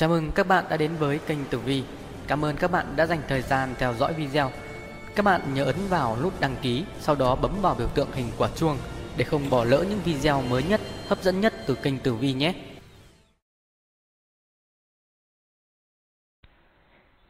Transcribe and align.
Chào 0.00 0.08
mừng 0.08 0.30
các 0.34 0.48
bạn 0.48 0.64
đã 0.70 0.76
đến 0.76 0.90
với 0.98 1.20
kênh 1.26 1.38
Tử 1.50 1.58
Vi. 1.58 1.82
Cảm 2.28 2.44
ơn 2.44 2.56
các 2.56 2.70
bạn 2.70 2.86
đã 2.96 3.06
dành 3.06 3.18
thời 3.28 3.42
gian 3.42 3.68
theo 3.78 3.94
dõi 3.94 4.12
video. 4.12 4.50
Các 5.16 5.24
bạn 5.24 5.40
nhớ 5.54 5.64
ấn 5.64 5.76
vào 5.88 6.16
nút 6.22 6.40
đăng 6.40 6.56
ký, 6.62 6.84
sau 6.98 7.14
đó 7.14 7.36
bấm 7.42 7.50
vào 7.62 7.74
biểu 7.78 7.88
tượng 7.94 8.08
hình 8.12 8.26
quả 8.38 8.48
chuông 8.56 8.76
để 9.16 9.24
không 9.24 9.50
bỏ 9.50 9.64
lỡ 9.64 9.84
những 9.90 9.98
video 10.04 10.42
mới 10.42 10.62
nhất, 10.62 10.80
hấp 11.08 11.18
dẫn 11.18 11.40
nhất 11.40 11.52
từ 11.66 11.74
kênh 11.82 11.98
Tử 11.98 12.14
Vi 12.14 12.32
nhé. 12.32 12.54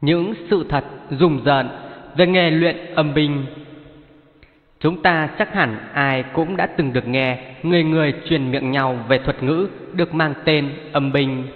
Những 0.01 0.33
sự 0.49 0.65
thật 0.69 0.85
rùng 1.19 1.43
rợn 1.43 1.69
về 2.17 2.27
nghề 2.27 2.51
luyện 2.51 2.95
âm 2.95 3.13
binh 3.13 3.45
Chúng 4.79 5.01
ta 5.01 5.29
chắc 5.37 5.53
hẳn 5.53 5.89
ai 5.93 6.23
cũng 6.33 6.57
đã 6.57 6.67
từng 6.77 6.93
được 6.93 7.07
nghe 7.07 7.55
người 7.63 7.83
người 7.83 8.13
truyền 8.29 8.51
miệng 8.51 8.71
nhau 8.71 9.05
về 9.09 9.19
thuật 9.25 9.43
ngữ 9.43 9.67
được 9.93 10.13
mang 10.13 10.33
tên 10.45 10.91
âm 10.93 11.11
binh. 11.11 11.47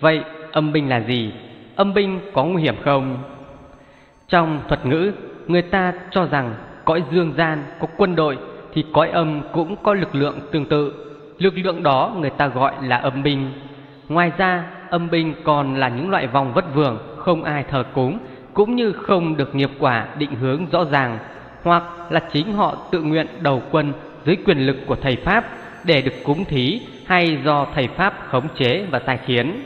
Vậy 0.00 0.20
âm 0.52 0.72
binh 0.72 0.88
là 0.88 1.00
gì? 1.00 1.32
Âm 1.76 1.94
binh 1.94 2.20
có 2.32 2.44
nguy 2.44 2.62
hiểm 2.62 2.74
không? 2.84 3.18
Trong 4.28 4.60
thuật 4.68 4.86
ngữ, 4.86 5.12
người 5.46 5.62
ta 5.62 5.92
cho 6.10 6.26
rằng 6.26 6.54
cõi 6.84 7.02
dương 7.12 7.32
gian 7.36 7.62
có 7.80 7.86
quân 7.96 8.16
đội 8.16 8.38
thì 8.72 8.84
cõi 8.92 9.08
âm 9.08 9.40
cũng 9.52 9.76
có 9.82 9.94
lực 9.94 10.14
lượng 10.14 10.40
tương 10.52 10.64
tự. 10.64 11.06
Lực 11.38 11.58
lượng 11.58 11.82
đó 11.82 12.14
người 12.20 12.30
ta 12.30 12.46
gọi 12.46 12.72
là 12.82 12.96
âm 12.96 13.22
binh. 13.22 13.52
Ngoài 14.08 14.32
ra, 14.38 14.64
âm 14.90 15.10
binh 15.10 15.34
còn 15.44 15.74
là 15.74 15.88
những 15.88 16.10
loại 16.10 16.26
vòng 16.26 16.52
vất 16.52 16.74
vưởng 16.74 16.98
không 17.16 17.44
ai 17.44 17.64
thờ 17.70 17.84
cúng 17.94 18.18
cũng 18.54 18.76
như 18.76 18.92
không 18.92 19.36
được 19.36 19.54
nghiệp 19.54 19.70
quả 19.78 20.06
định 20.18 20.34
hướng 20.34 20.66
rõ 20.72 20.84
ràng 20.84 21.18
hoặc 21.62 21.82
là 22.10 22.20
chính 22.32 22.52
họ 22.52 22.76
tự 22.90 23.02
nguyện 23.02 23.26
đầu 23.40 23.62
quân 23.70 23.92
dưới 24.24 24.36
quyền 24.46 24.58
lực 24.58 24.76
của 24.86 24.96
thầy 24.96 25.16
Pháp 25.16 25.44
để 25.84 26.02
được 26.02 26.14
cúng 26.24 26.44
thí 26.44 26.80
hay 27.06 27.38
do 27.44 27.66
thầy 27.74 27.88
Pháp 27.88 28.14
khống 28.28 28.48
chế 28.54 28.86
và 28.90 29.00
sai 29.06 29.18
khiến. 29.26 29.62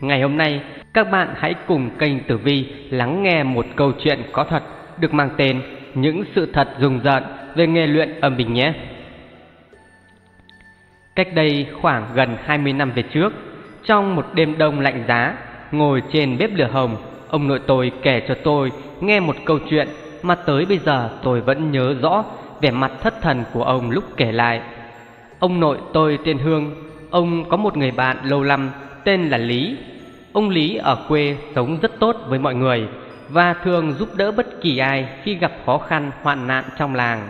Ngày 0.00 0.22
hôm 0.22 0.36
nay, 0.36 0.60
các 0.92 1.10
bạn 1.10 1.28
hãy 1.36 1.54
cùng 1.66 1.90
kênh 1.98 2.20
Tử 2.24 2.36
Vi 2.36 2.66
lắng 2.90 3.22
nghe 3.22 3.42
một 3.42 3.66
câu 3.76 3.92
chuyện 3.92 4.22
có 4.32 4.44
thật 4.44 4.62
được 5.00 5.14
mang 5.14 5.30
tên 5.36 5.62
Những 5.94 6.24
sự 6.34 6.52
thật 6.52 6.68
rùng 6.80 7.00
rợn 7.04 7.22
về 7.54 7.66
nghề 7.66 7.86
luyện 7.86 8.20
âm 8.20 8.36
bình 8.36 8.52
nhé. 8.52 8.72
Cách 11.14 11.28
đây 11.34 11.66
khoảng 11.80 12.06
gần 12.14 12.36
20 12.44 12.72
năm 12.72 12.90
về 12.90 13.02
trước, 13.02 13.32
trong 13.84 14.16
một 14.16 14.26
đêm 14.34 14.58
đông 14.58 14.80
lạnh 14.80 15.04
giá, 15.08 15.34
ngồi 15.72 16.02
trên 16.12 16.38
bếp 16.38 16.50
lửa 16.54 16.68
hồng, 16.72 16.96
ông 17.28 17.48
nội 17.48 17.60
tôi 17.66 17.92
kể 18.02 18.22
cho 18.28 18.34
tôi 18.44 18.72
nghe 19.00 19.20
một 19.20 19.36
câu 19.44 19.58
chuyện 19.70 19.88
mà 20.22 20.34
tới 20.34 20.66
bây 20.66 20.78
giờ 20.78 21.10
tôi 21.22 21.40
vẫn 21.40 21.70
nhớ 21.70 21.94
rõ 22.02 22.24
vẻ 22.60 22.70
mặt 22.70 22.92
thất 23.02 23.22
thần 23.22 23.44
của 23.52 23.64
ông 23.64 23.90
lúc 23.90 24.04
kể 24.16 24.32
lại. 24.32 24.60
Ông 25.38 25.60
nội 25.60 25.78
tôi 25.92 26.18
tên 26.24 26.38
Hương, 26.38 26.74
ông 27.10 27.48
có 27.48 27.56
một 27.56 27.76
người 27.76 27.90
bạn 27.90 28.16
lâu 28.24 28.44
năm 28.44 28.70
tên 29.06 29.28
là 29.28 29.38
Lý. 29.38 29.76
Ông 30.32 30.48
Lý 30.48 30.76
ở 30.76 31.04
quê 31.08 31.36
sống 31.54 31.78
rất 31.82 31.98
tốt 32.00 32.16
với 32.28 32.38
mọi 32.38 32.54
người 32.54 32.88
và 33.28 33.54
thường 33.64 33.92
giúp 33.92 34.08
đỡ 34.16 34.32
bất 34.32 34.60
kỳ 34.60 34.78
ai 34.78 35.08
khi 35.22 35.34
gặp 35.34 35.52
khó 35.66 35.78
khăn 35.78 36.10
hoạn 36.22 36.46
nạn 36.46 36.64
trong 36.78 36.94
làng. 36.94 37.28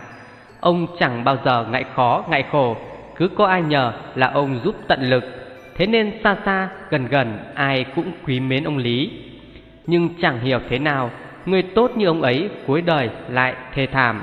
Ông 0.61 0.87
chẳng 0.99 1.25
bao 1.25 1.39
giờ 1.45 1.67
ngại 1.71 1.85
khó 1.95 2.25
ngại 2.31 2.45
khổ, 2.53 2.77
cứ 3.17 3.29
có 3.29 3.47
ai 3.47 3.63
nhờ 3.63 3.93
là 4.15 4.27
ông 4.27 4.61
giúp 4.65 4.75
tận 4.89 5.11
lực. 5.11 5.25
Thế 5.75 5.87
nên 5.87 6.13
xa 6.25 6.37
xa 6.45 6.69
gần 6.91 7.07
gần 7.09 7.39
ai 7.55 7.85
cũng 7.95 8.13
quý 8.27 8.41
mến 8.41 8.65
ông 8.65 8.77
Lý. 8.77 9.11
Nhưng 9.87 10.09
chẳng 10.23 10.41
hiểu 10.41 10.59
thế 10.69 10.79
nào 10.79 11.11
người 11.47 11.63
tốt 11.63 11.91
như 11.97 12.07
ông 12.07 12.23
ấy 12.23 12.51
cuối 12.67 12.83
đời 12.83 13.11
lại 13.29 13.55
thê 13.75 13.87
thảm. 13.87 14.23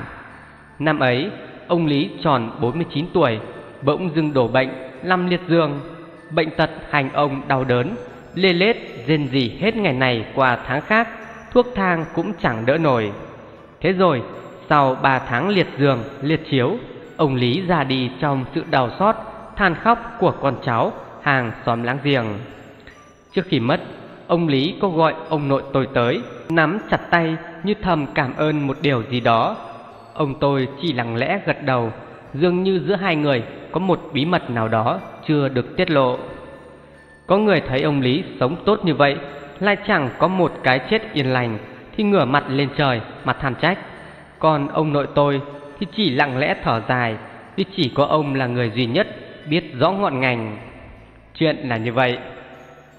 Năm 0.79 0.99
ấy, 0.99 1.29
ông 1.67 1.85
Lý 1.85 2.09
tròn 2.23 2.49
49 2.61 3.05
tuổi, 3.13 3.39
bỗng 3.81 4.15
dưng 4.15 4.33
đổ 4.33 4.47
bệnh, 4.47 4.69
nằm 5.03 5.29
liệt 5.29 5.41
giường. 5.47 5.79
Bệnh 6.31 6.49
tật 6.49 6.69
hành 6.89 7.09
ông 7.13 7.41
đau 7.47 7.63
đớn, 7.63 7.95
lê 8.35 8.53
lết 8.53 8.77
rên 9.07 9.27
rỉ 9.31 9.49
hết 9.59 9.75
ngày 9.75 9.93
này 9.93 10.25
qua 10.35 10.57
tháng 10.67 10.81
khác, 10.81 11.07
thuốc 11.51 11.67
thang 11.75 12.05
cũng 12.15 12.33
chẳng 12.41 12.65
đỡ 12.65 12.77
nổi. 12.77 13.11
Thế 13.81 13.91
rồi, 13.91 14.23
sau 14.69 14.95
ba 14.95 15.19
tháng 15.19 15.49
liệt 15.49 15.67
giường, 15.77 16.03
liệt 16.21 16.49
chiếu, 16.49 16.77
ông 17.17 17.35
Lý 17.35 17.63
ra 17.67 17.83
đi 17.83 18.11
trong 18.19 18.45
sự 18.55 18.63
đau 18.71 18.89
xót, 18.99 19.15
than 19.55 19.75
khóc 19.75 20.17
của 20.19 20.31
con 20.41 20.55
cháu 20.65 20.91
hàng 21.21 21.51
xóm 21.65 21.83
láng 21.83 21.97
giềng. 22.03 22.25
Trước 23.33 23.45
khi 23.49 23.59
mất, 23.59 23.81
ông 24.27 24.47
Lý 24.47 24.75
có 24.81 24.89
gọi 24.89 25.13
ông 25.29 25.47
nội 25.47 25.63
tôi 25.73 25.87
tới, 25.93 26.21
nắm 26.49 26.79
chặt 26.89 26.99
tay 27.09 27.35
như 27.63 27.73
thầm 27.81 28.05
cảm 28.15 28.33
ơn 28.37 28.67
một 28.67 28.77
điều 28.81 29.03
gì 29.09 29.19
đó. 29.19 29.57
Ông 30.13 30.35
tôi 30.39 30.67
chỉ 30.81 30.93
lặng 30.93 31.15
lẽ 31.15 31.39
gật 31.45 31.63
đầu, 31.63 31.91
dường 32.33 32.63
như 32.63 32.79
giữa 32.87 32.95
hai 32.95 33.15
người 33.15 33.43
có 33.71 33.79
một 33.79 34.01
bí 34.13 34.25
mật 34.25 34.49
nào 34.49 34.67
đó 34.67 34.99
chưa 35.27 35.49
được 35.49 35.77
tiết 35.77 35.89
lộ. 35.89 36.17
Có 37.27 37.37
người 37.37 37.61
thấy 37.67 37.81
ông 37.81 38.01
Lý 38.01 38.23
sống 38.39 38.55
tốt 38.65 38.79
như 38.85 38.95
vậy, 38.95 39.17
lại 39.59 39.77
chẳng 39.87 40.09
có 40.17 40.27
một 40.27 40.51
cái 40.63 40.79
chết 40.89 41.13
yên 41.13 41.33
lành, 41.33 41.57
thì 41.97 42.03
ngửa 42.03 42.25
mặt 42.25 42.43
lên 42.47 42.69
trời 42.77 43.01
mà 43.23 43.33
than 43.33 43.55
trách. 43.55 43.79
Còn 44.39 44.67
ông 44.67 44.93
nội 44.93 45.07
tôi 45.15 45.41
thì 45.79 45.87
chỉ 45.95 46.09
lặng 46.09 46.37
lẽ 46.37 46.55
thở 46.63 46.81
dài, 46.89 47.15
vì 47.55 47.65
chỉ 47.75 47.91
có 47.95 48.05
ông 48.05 48.35
là 48.35 48.47
người 48.47 48.71
duy 48.75 48.85
nhất 48.85 49.07
biết 49.49 49.79
rõ 49.79 49.91
ngọn 49.91 50.19
ngành. 50.19 50.57
Chuyện 51.35 51.57
là 51.63 51.77
như 51.77 51.93
vậy. 51.93 52.17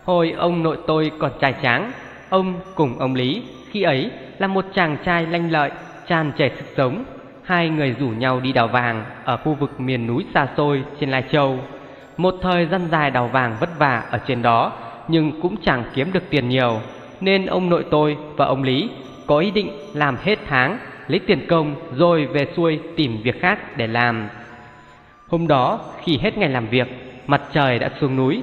Hồi 0.05 0.35
ông 0.39 0.63
nội 0.63 0.79
tôi 0.87 1.11
còn 1.19 1.31
trai 1.41 1.55
tráng, 1.63 1.93
ông 2.29 2.55
cùng 2.75 2.99
ông 2.99 3.15
Lý 3.15 3.43
khi 3.71 3.83
ấy 3.83 4.11
là 4.39 4.47
một 4.47 4.65
chàng 4.75 4.97
trai 5.05 5.27
lanh 5.27 5.51
lợi, 5.53 5.71
tràn 6.07 6.33
trẻ 6.37 6.51
sức 6.57 6.67
sống. 6.77 7.05
Hai 7.45 7.69
người 7.69 7.97
rủ 8.01 8.09
nhau 8.09 8.41
đi 8.41 8.53
đào 8.53 8.69
vàng 8.69 9.05
ở 9.25 9.37
khu 9.37 9.55
vực 9.55 9.81
miền 9.81 10.07
núi 10.07 10.25
xa 10.35 10.49
xôi 10.57 10.85
trên 11.01 11.11
Lai 11.11 11.25
Châu. 11.33 11.59
Một 12.17 12.35
thời 12.43 12.67
gian 12.67 12.89
dài 12.91 13.11
đào 13.11 13.29
vàng 13.29 13.57
vất 13.61 13.79
vả 13.79 14.03
ở 14.11 14.19
trên 14.27 14.43
đó, 14.43 14.73
nhưng 15.09 15.41
cũng 15.41 15.57
chẳng 15.63 15.85
kiếm 15.95 16.13
được 16.13 16.23
tiền 16.31 16.49
nhiều, 16.49 16.81
nên 17.21 17.47
ông 17.47 17.71
nội 17.71 17.85
tôi 17.91 18.17
và 18.37 18.47
ông 18.47 18.63
Lý 18.63 18.91
có 19.27 19.39
ý 19.39 19.51
định 19.51 19.71
làm 19.95 20.17
hết 20.23 20.39
tháng, 20.49 20.79
lấy 21.09 21.19
tiền 21.19 21.47
công 21.49 21.75
rồi 21.97 22.27
về 22.27 22.49
xuôi 22.57 22.81
tìm 22.97 23.23
việc 23.23 23.41
khác 23.41 23.77
để 23.77 23.87
làm. 23.87 24.29
Hôm 25.29 25.47
đó, 25.47 25.81
khi 26.03 26.19
hết 26.19 26.39
ngày 26.39 26.49
làm 26.49 26.67
việc, 26.67 26.89
mặt 27.27 27.43
trời 27.53 27.79
đã 27.79 27.91
xuống 28.01 28.17
núi, 28.17 28.43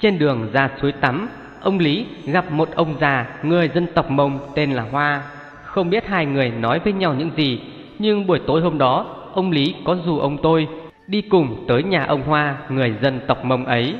trên 0.00 0.18
đường 0.18 0.50
ra 0.52 0.70
suối 0.80 0.92
tắm, 0.92 1.28
ông 1.60 1.78
Lý 1.78 2.06
gặp 2.24 2.50
một 2.50 2.68
ông 2.74 2.94
già 3.00 3.26
người 3.42 3.70
dân 3.74 3.86
tộc 3.94 4.10
Mông 4.10 4.38
tên 4.54 4.72
là 4.72 4.82
Hoa. 4.82 5.22
Không 5.64 5.90
biết 5.90 6.06
hai 6.06 6.26
người 6.26 6.50
nói 6.50 6.78
với 6.78 6.92
nhau 6.92 7.14
những 7.14 7.30
gì, 7.36 7.60
nhưng 7.98 8.26
buổi 8.26 8.38
tối 8.46 8.60
hôm 8.60 8.78
đó, 8.78 9.06
ông 9.34 9.50
Lý 9.50 9.74
có 9.84 9.96
dù 10.04 10.18
ông 10.18 10.38
tôi 10.42 10.68
đi 11.06 11.22
cùng 11.22 11.64
tới 11.68 11.82
nhà 11.82 12.04
ông 12.04 12.22
Hoa 12.22 12.56
người 12.68 12.94
dân 13.02 13.20
tộc 13.26 13.44
Mông 13.44 13.64
ấy. 13.64 13.94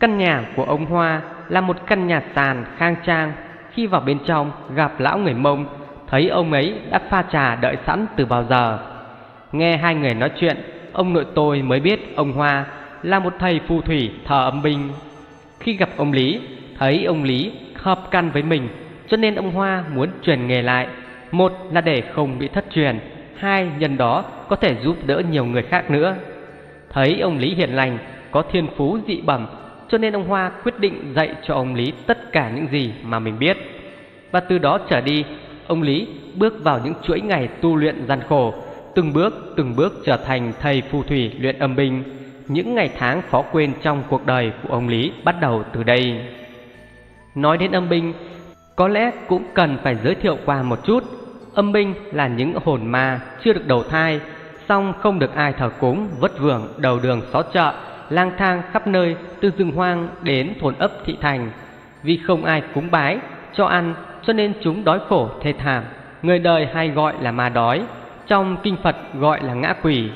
Căn 0.00 0.18
nhà 0.18 0.44
của 0.56 0.64
ông 0.64 0.86
Hoa 0.86 1.22
là 1.48 1.60
một 1.60 1.76
căn 1.86 2.06
nhà 2.06 2.22
sàn 2.34 2.64
khang 2.76 2.96
trang. 3.06 3.32
Khi 3.72 3.86
vào 3.86 4.00
bên 4.00 4.18
trong 4.26 4.50
gặp 4.74 5.00
lão 5.00 5.18
người 5.18 5.34
Mông, 5.34 5.66
thấy 6.08 6.28
ông 6.28 6.52
ấy 6.52 6.74
đã 6.90 6.98
pha 7.10 7.22
trà 7.22 7.56
đợi 7.56 7.76
sẵn 7.86 8.06
từ 8.16 8.26
bao 8.26 8.44
giờ. 8.44 8.78
Nghe 9.52 9.76
hai 9.76 9.94
người 9.94 10.14
nói 10.14 10.30
chuyện, 10.40 10.56
ông 10.92 11.12
nội 11.12 11.26
tôi 11.34 11.62
mới 11.62 11.80
biết 11.80 12.16
ông 12.16 12.32
Hoa 12.32 12.64
là 13.02 13.18
một 13.18 13.32
thầy 13.38 13.60
phù 13.68 13.80
thủy 13.80 14.10
thờ 14.24 14.44
âm 14.44 14.62
binh. 14.62 14.88
Khi 15.60 15.72
gặp 15.72 15.88
ông 15.96 16.12
Lý, 16.12 16.40
thấy 16.78 17.04
ông 17.04 17.22
Lý 17.22 17.52
hợp 17.74 18.10
căn 18.10 18.30
với 18.30 18.42
mình, 18.42 18.68
cho 19.08 19.16
nên 19.16 19.34
ông 19.34 19.50
Hoa 19.50 19.84
muốn 19.94 20.08
truyền 20.22 20.46
nghề 20.46 20.62
lại. 20.62 20.86
Một 21.34 21.52
là 21.72 21.80
để 21.80 22.00
không 22.00 22.38
bị 22.38 22.48
thất 22.48 22.64
truyền, 22.70 22.98
hai 23.36 23.68
nhân 23.78 23.96
đó 23.96 24.24
có 24.48 24.56
thể 24.56 24.76
giúp 24.84 24.96
đỡ 25.06 25.22
nhiều 25.30 25.44
người 25.44 25.62
khác 25.62 25.90
nữa. 25.90 26.16
Thấy 26.92 27.20
ông 27.20 27.38
Lý 27.38 27.54
hiền 27.54 27.70
lành, 27.70 27.98
có 28.30 28.42
thiên 28.52 28.66
phú 28.76 28.98
dị 29.06 29.20
bẩm, 29.20 29.46
cho 29.88 29.98
nên 29.98 30.12
ông 30.12 30.28
Hoa 30.28 30.50
quyết 30.64 30.80
định 30.80 31.12
dạy 31.16 31.34
cho 31.46 31.54
ông 31.54 31.74
Lý 31.74 31.92
tất 32.06 32.32
cả 32.32 32.50
những 32.50 32.66
gì 32.72 32.92
mà 33.02 33.18
mình 33.18 33.38
biết. 33.38 33.56
Và 34.30 34.40
từ 34.40 34.58
đó 34.58 34.78
trở 34.90 35.00
đi, 35.00 35.24
ông 35.66 35.82
Lý 35.82 36.08
bước 36.34 36.64
vào 36.64 36.80
những 36.84 36.94
chuỗi 37.02 37.20
ngày 37.20 37.48
tu 37.60 37.76
luyện 37.76 38.06
gian 38.06 38.20
khổ, 38.28 38.54
từng 38.94 39.12
bước 39.12 39.54
từng 39.56 39.76
bước 39.76 40.02
trở 40.04 40.16
thành 40.16 40.52
thầy 40.60 40.82
phù 40.90 41.02
thủy 41.02 41.32
luyện 41.38 41.58
âm 41.58 41.76
binh 41.76 42.02
những 42.48 42.74
ngày 42.74 42.90
tháng 42.98 43.22
khó 43.30 43.42
quên 43.52 43.72
trong 43.82 44.02
cuộc 44.08 44.26
đời 44.26 44.52
của 44.62 44.74
ông 44.74 44.88
Lý 44.88 45.12
bắt 45.24 45.36
đầu 45.40 45.64
từ 45.72 45.82
đây. 45.82 46.20
Nói 47.34 47.58
đến 47.58 47.72
âm 47.72 47.88
binh, 47.88 48.12
có 48.76 48.88
lẽ 48.88 49.10
cũng 49.28 49.42
cần 49.54 49.78
phải 49.82 49.96
giới 50.04 50.14
thiệu 50.14 50.38
qua 50.46 50.62
một 50.62 50.78
chút. 50.84 51.23
Âm 51.54 51.72
binh 51.72 51.94
là 52.12 52.28
những 52.28 52.54
hồn 52.64 52.86
ma 52.86 53.20
chưa 53.44 53.52
được 53.52 53.66
đầu 53.66 53.82
thai, 53.82 54.20
song 54.68 54.92
không 55.00 55.18
được 55.18 55.34
ai 55.34 55.52
thờ 55.52 55.70
cúng, 55.80 56.08
vất 56.20 56.38
vưởng 56.38 56.68
đầu 56.78 56.98
đường 57.02 57.22
xó 57.32 57.42
chợ, 57.42 57.74
lang 58.10 58.30
thang 58.38 58.62
khắp 58.72 58.86
nơi 58.86 59.16
từ 59.40 59.50
rừng 59.58 59.72
hoang 59.72 60.08
đến 60.22 60.54
thôn 60.60 60.74
ấp 60.78 60.92
thị 61.04 61.16
thành. 61.20 61.50
Vì 62.02 62.16
không 62.16 62.44
ai 62.44 62.62
cúng 62.74 62.90
bái, 62.90 63.18
cho 63.54 63.64
ăn, 63.64 63.94
cho 64.26 64.32
nên 64.32 64.52
chúng 64.62 64.84
đói 64.84 65.00
khổ 65.08 65.28
thê 65.42 65.52
thảm. 65.52 65.84
Người 66.22 66.38
đời 66.38 66.68
hay 66.74 66.88
gọi 66.88 67.14
là 67.20 67.32
ma 67.32 67.48
đói, 67.48 67.82
trong 68.26 68.56
kinh 68.62 68.76
Phật 68.82 68.96
gọi 69.18 69.42
là 69.42 69.54
ngã 69.54 69.74
quỷ 69.82 70.10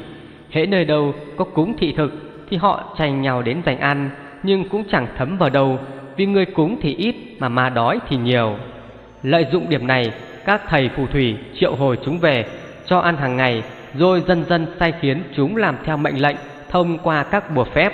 hễ 0.50 0.67
nơi 0.67 0.84
đâu 0.84 1.14
có 1.37 1.44
cúng 1.44 1.75
thị 1.79 1.94
thực 1.96 2.12
thì 2.50 2.56
họ 2.56 2.94
tranh 2.99 3.23
nhau 3.23 3.43
đến 3.43 3.62
giành 3.67 3.81
ăn, 3.81 4.11
nhưng 4.43 4.69
cũng 4.69 4.84
chẳng 4.91 5.06
thấm 5.17 5.38
vào 5.38 5.50
đâu, 5.50 5.79
vì 6.17 6.26
người 6.26 6.44
cúng 6.44 6.79
thì 6.82 6.94
ít 6.94 7.14
mà 7.38 7.49
ma 7.49 7.69
đói 7.69 7.99
thì 8.08 8.17
nhiều. 8.17 8.56
Lợi 9.23 9.46
dụng 9.52 9.69
điểm 9.69 9.87
này, 9.87 10.12
các 10.44 10.62
thầy 10.69 10.90
phù 10.96 11.06
thủy 11.06 11.37
triệu 11.61 11.75
hồi 11.75 11.99
chúng 12.05 12.19
về 12.19 12.46
cho 12.87 12.99
ăn 12.99 13.17
hàng 13.17 13.37
ngày, 13.37 13.62
rồi 13.94 14.23
dần 14.26 14.44
dần 14.44 14.67
sai 14.81 14.93
khiến 15.00 15.23
chúng 15.37 15.56
làm 15.56 15.76
theo 15.85 15.96
mệnh 15.96 16.23
lệnh 16.23 16.37
thông 16.70 16.99
qua 16.99 17.23
các 17.23 17.55
bùa 17.55 17.64
phép. 17.64 17.93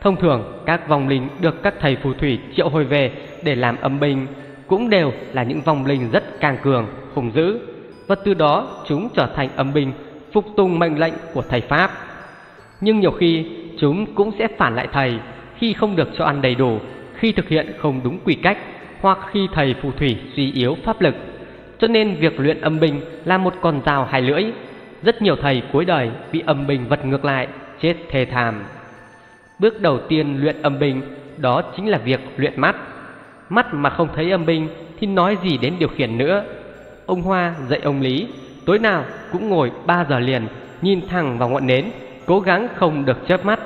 Thông 0.00 0.16
thường 0.16 0.62
các 0.66 0.88
vong 0.88 1.08
linh 1.08 1.28
được 1.40 1.62
các 1.62 1.74
thầy 1.80 1.96
phù 1.96 2.12
thủy 2.12 2.38
triệu 2.56 2.68
hồi 2.68 2.84
về 2.84 3.12
để 3.44 3.54
làm 3.54 3.76
âm 3.80 4.00
binh 4.00 4.26
cũng 4.66 4.90
đều 4.90 5.12
là 5.32 5.42
những 5.42 5.60
vong 5.60 5.86
linh 5.86 6.10
rất 6.10 6.40
càng 6.40 6.56
cường, 6.62 6.86
hùng 7.14 7.30
dữ 7.34 7.58
và 8.06 8.16
từ 8.24 8.34
đó 8.34 8.82
chúng 8.88 9.08
trở 9.14 9.26
thành 9.36 9.48
âm 9.56 9.72
binh 9.72 9.92
phục 10.32 10.44
tùng 10.56 10.78
mệnh 10.78 10.98
lệnh 10.98 11.14
của 11.34 11.42
thầy 11.42 11.60
pháp. 11.60 11.90
Nhưng 12.80 13.00
nhiều 13.00 13.10
khi 13.10 13.46
chúng 13.78 14.14
cũng 14.14 14.32
sẽ 14.38 14.48
phản 14.58 14.76
lại 14.76 14.88
thầy 14.92 15.18
khi 15.58 15.72
không 15.72 15.96
được 15.96 16.08
cho 16.18 16.24
ăn 16.24 16.42
đầy 16.42 16.54
đủ, 16.54 16.78
khi 17.14 17.32
thực 17.32 17.48
hiện 17.48 17.72
không 17.78 18.00
đúng 18.04 18.18
quy 18.24 18.34
cách 18.34 18.58
hoặc 19.00 19.18
khi 19.32 19.48
thầy 19.54 19.74
phù 19.82 19.90
thủy 19.92 20.16
suy 20.36 20.52
yếu 20.52 20.76
pháp 20.84 21.00
lực. 21.00 21.14
Cho 21.80 21.88
nên 21.88 22.16
việc 22.16 22.40
luyện 22.40 22.60
âm 22.60 22.80
binh 22.80 23.00
là 23.24 23.38
một 23.38 23.54
con 23.60 23.80
dao 23.86 24.04
hai 24.04 24.22
lưỡi. 24.22 24.44
Rất 25.02 25.22
nhiều 25.22 25.36
thầy 25.36 25.62
cuối 25.72 25.84
đời 25.84 26.10
bị 26.32 26.42
âm 26.46 26.66
binh 26.66 26.88
vật 26.88 27.06
ngược 27.06 27.24
lại, 27.24 27.48
chết 27.80 27.94
thê 28.10 28.24
thảm. 28.24 28.62
Bước 29.58 29.80
đầu 29.80 29.98
tiên 30.08 30.36
luyện 30.40 30.62
âm 30.62 30.78
binh 30.78 31.02
đó 31.36 31.62
chính 31.76 31.88
là 31.88 31.98
việc 31.98 32.20
luyện 32.36 32.60
mắt. 32.60 32.76
Mắt 33.48 33.74
mà 33.74 33.90
không 33.90 34.08
thấy 34.14 34.30
âm 34.30 34.46
binh 34.46 34.68
thì 35.00 35.06
nói 35.06 35.36
gì 35.42 35.58
đến 35.58 35.74
điều 35.78 35.88
khiển 35.88 36.18
nữa. 36.18 36.44
Ông 37.06 37.22
Hoa 37.22 37.54
dạy 37.68 37.80
ông 37.80 38.00
Lý, 38.00 38.26
tối 38.66 38.78
nào 38.78 39.04
cũng 39.32 39.48
ngồi 39.48 39.72
3 39.86 40.06
giờ 40.08 40.18
liền, 40.18 40.46
nhìn 40.82 41.00
thẳng 41.08 41.38
vào 41.38 41.48
ngọn 41.48 41.66
nến, 41.66 41.84
cố 42.26 42.40
gắng 42.40 42.68
không 42.76 43.04
được 43.04 43.28
chớp 43.28 43.44
mắt. 43.44 43.60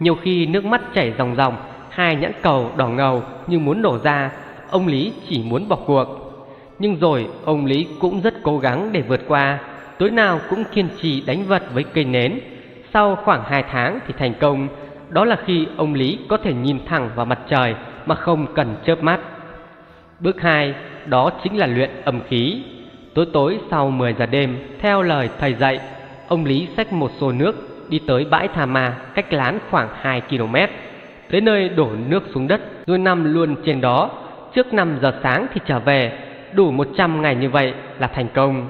Nhiều 0.00 0.14
khi 0.14 0.46
nước 0.46 0.64
mắt 0.64 0.80
chảy 0.94 1.12
ròng 1.18 1.36
ròng, 1.36 1.56
hai 1.90 2.16
nhãn 2.16 2.32
cầu 2.42 2.70
đỏ 2.76 2.88
ngầu 2.88 3.22
như 3.46 3.58
muốn 3.58 3.82
nổ 3.82 3.98
ra, 3.98 4.30
ông 4.70 4.86
Lý 4.86 5.12
chỉ 5.28 5.42
muốn 5.42 5.68
bỏ 5.68 5.76
cuộc. 5.86 6.27
Nhưng 6.78 6.98
rồi 7.00 7.28
ông 7.44 7.66
Lý 7.66 7.86
cũng 8.00 8.20
rất 8.20 8.34
cố 8.42 8.58
gắng 8.58 8.88
để 8.92 9.02
vượt 9.02 9.20
qua, 9.28 9.58
tối 9.98 10.10
nào 10.10 10.40
cũng 10.50 10.64
kiên 10.72 10.88
trì 11.00 11.20
đánh 11.20 11.44
vật 11.44 11.62
với 11.74 11.84
cây 11.84 12.04
nến. 12.04 12.40
Sau 12.92 13.16
khoảng 13.16 13.42
2 13.44 13.62
tháng 13.62 13.98
thì 14.06 14.14
thành 14.18 14.34
công, 14.40 14.68
đó 15.08 15.24
là 15.24 15.36
khi 15.46 15.66
ông 15.76 15.94
Lý 15.94 16.18
có 16.28 16.36
thể 16.36 16.52
nhìn 16.52 16.78
thẳng 16.86 17.10
vào 17.14 17.26
mặt 17.26 17.38
trời 17.48 17.74
mà 18.06 18.14
không 18.14 18.46
cần 18.54 18.76
chớp 18.84 19.02
mắt. 19.02 19.20
Bước 20.20 20.40
2 20.40 20.74
đó 21.06 21.30
chính 21.42 21.56
là 21.56 21.66
luyện 21.66 21.90
âm 22.04 22.20
khí. 22.28 22.62
Tối 23.14 23.26
tối 23.32 23.58
sau 23.70 23.90
10 23.90 24.14
giờ 24.18 24.26
đêm, 24.26 24.58
theo 24.80 25.02
lời 25.02 25.28
thầy 25.38 25.54
dạy, 25.54 25.80
ông 26.28 26.44
Lý 26.44 26.68
xách 26.76 26.92
một 26.92 27.10
xô 27.20 27.32
nước 27.32 27.68
đi 27.88 28.00
tới 28.06 28.24
bãi 28.24 28.48
Thà 28.48 28.66
Ma 28.66 28.96
cách 29.14 29.32
lán 29.32 29.58
khoảng 29.70 29.88
2 30.00 30.20
km. 30.20 30.54
Tới 31.30 31.40
nơi 31.40 31.68
đổ 31.68 31.90
nước 32.08 32.22
xuống 32.34 32.48
đất 32.48 32.60
rồi 32.86 32.98
nằm 32.98 33.34
luôn 33.34 33.56
trên 33.64 33.80
đó, 33.80 34.10
trước 34.54 34.74
5 34.74 34.98
giờ 35.02 35.20
sáng 35.22 35.46
thì 35.54 35.60
trở 35.66 35.78
về, 35.78 36.12
đủ 36.52 36.70
100 36.70 37.22
ngày 37.22 37.34
như 37.34 37.50
vậy 37.50 37.74
là 37.98 38.06
thành 38.06 38.28
công. 38.34 38.68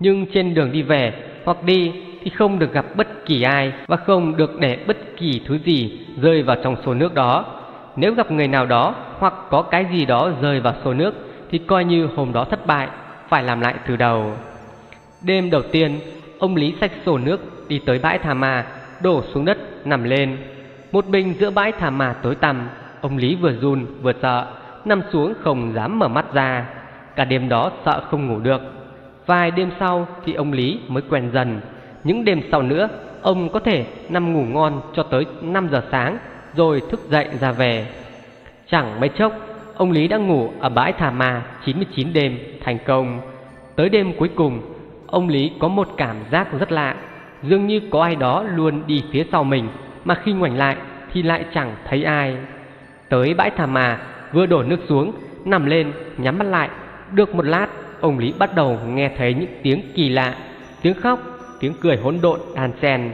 Nhưng 0.00 0.26
trên 0.26 0.54
đường 0.54 0.72
đi 0.72 0.82
về 0.82 1.12
hoặc 1.44 1.62
đi 1.64 1.92
thì 2.22 2.30
không 2.30 2.58
được 2.58 2.72
gặp 2.72 2.86
bất 2.96 3.26
kỳ 3.26 3.42
ai 3.42 3.72
và 3.86 3.96
không 3.96 4.36
được 4.36 4.60
để 4.60 4.78
bất 4.86 4.96
kỳ 5.16 5.40
thứ 5.46 5.58
gì 5.64 6.06
rơi 6.22 6.42
vào 6.42 6.56
trong 6.64 6.76
số 6.84 6.94
nước 6.94 7.14
đó. 7.14 7.44
Nếu 7.96 8.14
gặp 8.14 8.30
người 8.30 8.48
nào 8.48 8.66
đó 8.66 8.94
hoặc 9.18 9.34
có 9.50 9.62
cái 9.62 9.86
gì 9.92 10.04
đó 10.04 10.30
rơi 10.42 10.60
vào 10.60 10.74
số 10.84 10.94
nước 10.94 11.14
thì 11.50 11.58
coi 11.58 11.84
như 11.84 12.06
hôm 12.16 12.32
đó 12.32 12.44
thất 12.44 12.66
bại, 12.66 12.88
phải 13.28 13.42
làm 13.42 13.60
lại 13.60 13.74
từ 13.88 13.96
đầu. 13.96 14.32
Đêm 15.22 15.50
đầu 15.50 15.62
tiên, 15.62 16.00
ông 16.38 16.56
Lý 16.56 16.74
xách 16.80 16.92
sổ 17.06 17.18
nước 17.18 17.68
đi 17.68 17.80
tới 17.86 17.98
bãi 17.98 18.18
thà 18.18 18.34
mà, 18.34 18.66
đổ 19.02 19.22
xuống 19.34 19.44
đất 19.44 19.86
nằm 19.86 20.04
lên. 20.04 20.36
Một 20.92 21.06
mình 21.06 21.34
giữa 21.38 21.50
bãi 21.50 21.72
thà 21.72 21.90
mà 21.90 22.12
tối 22.12 22.34
tăm, 22.34 22.68
ông 23.00 23.16
Lý 23.16 23.34
vừa 23.34 23.52
run 23.52 23.86
vừa 24.02 24.12
sợ, 24.22 24.46
nằm 24.84 25.02
xuống 25.12 25.34
không 25.40 25.72
dám 25.74 25.98
mở 25.98 26.08
mắt 26.08 26.32
ra. 26.32 26.66
Cả 27.16 27.24
đêm 27.24 27.48
đó 27.48 27.70
sợ 27.84 28.02
không 28.10 28.26
ngủ 28.26 28.38
được. 28.38 28.60
Vài 29.26 29.50
đêm 29.50 29.70
sau 29.80 30.06
thì 30.24 30.34
ông 30.34 30.52
Lý 30.52 30.78
mới 30.88 31.02
quen 31.10 31.30
dần. 31.32 31.60
Những 32.04 32.24
đêm 32.24 32.40
sau 32.50 32.62
nữa, 32.62 32.88
ông 33.22 33.48
có 33.48 33.60
thể 33.60 33.86
nằm 34.08 34.32
ngủ 34.32 34.44
ngon 34.44 34.80
cho 34.94 35.02
tới 35.02 35.26
5 35.42 35.68
giờ 35.72 35.82
sáng 35.90 36.18
rồi 36.54 36.82
thức 36.90 37.00
dậy 37.10 37.28
ra 37.40 37.52
về. 37.52 37.86
Chẳng 38.66 39.00
mấy 39.00 39.08
chốc, 39.08 39.32
ông 39.76 39.90
Lý 39.90 40.08
đã 40.08 40.16
ngủ 40.16 40.52
ở 40.60 40.68
bãi 40.68 40.92
Thà 40.92 41.10
Ma 41.10 41.42
99 41.64 42.12
đêm 42.12 42.38
thành 42.64 42.78
công. 42.86 43.20
Tới 43.76 43.88
đêm 43.88 44.12
cuối 44.18 44.28
cùng, 44.34 44.60
ông 45.06 45.28
Lý 45.28 45.52
có 45.58 45.68
một 45.68 45.88
cảm 45.96 46.16
giác 46.30 46.48
rất 46.58 46.72
lạ, 46.72 46.96
dường 47.42 47.66
như 47.66 47.80
có 47.90 48.02
ai 48.02 48.16
đó 48.16 48.42
luôn 48.42 48.82
đi 48.86 49.02
phía 49.12 49.24
sau 49.32 49.44
mình, 49.44 49.68
mà 50.04 50.14
khi 50.14 50.32
ngoảnh 50.32 50.56
lại 50.56 50.76
thì 51.12 51.22
lại 51.22 51.44
chẳng 51.54 51.76
thấy 51.88 52.04
ai. 52.04 52.36
Tới 53.08 53.34
bãi 53.34 53.50
Thà 53.50 53.66
Ma, 53.66 54.00
vừa 54.32 54.46
đổ 54.46 54.62
nước 54.62 54.80
xuống, 54.88 55.12
nằm 55.44 55.66
lên, 55.66 55.92
nhắm 56.18 56.38
mắt 56.38 56.46
lại, 56.46 56.68
được 57.14 57.34
một 57.34 57.44
lát, 57.44 57.66
ông 58.00 58.18
Lý 58.18 58.34
bắt 58.38 58.54
đầu 58.54 58.78
nghe 58.86 59.10
thấy 59.16 59.34
những 59.34 59.50
tiếng 59.62 59.82
kỳ 59.94 60.08
lạ, 60.08 60.34
tiếng 60.82 60.94
khóc, 60.94 61.20
tiếng 61.60 61.74
cười 61.80 61.96
hỗn 61.96 62.18
độn 62.22 62.40
đan 62.54 62.72
xen. 62.82 63.10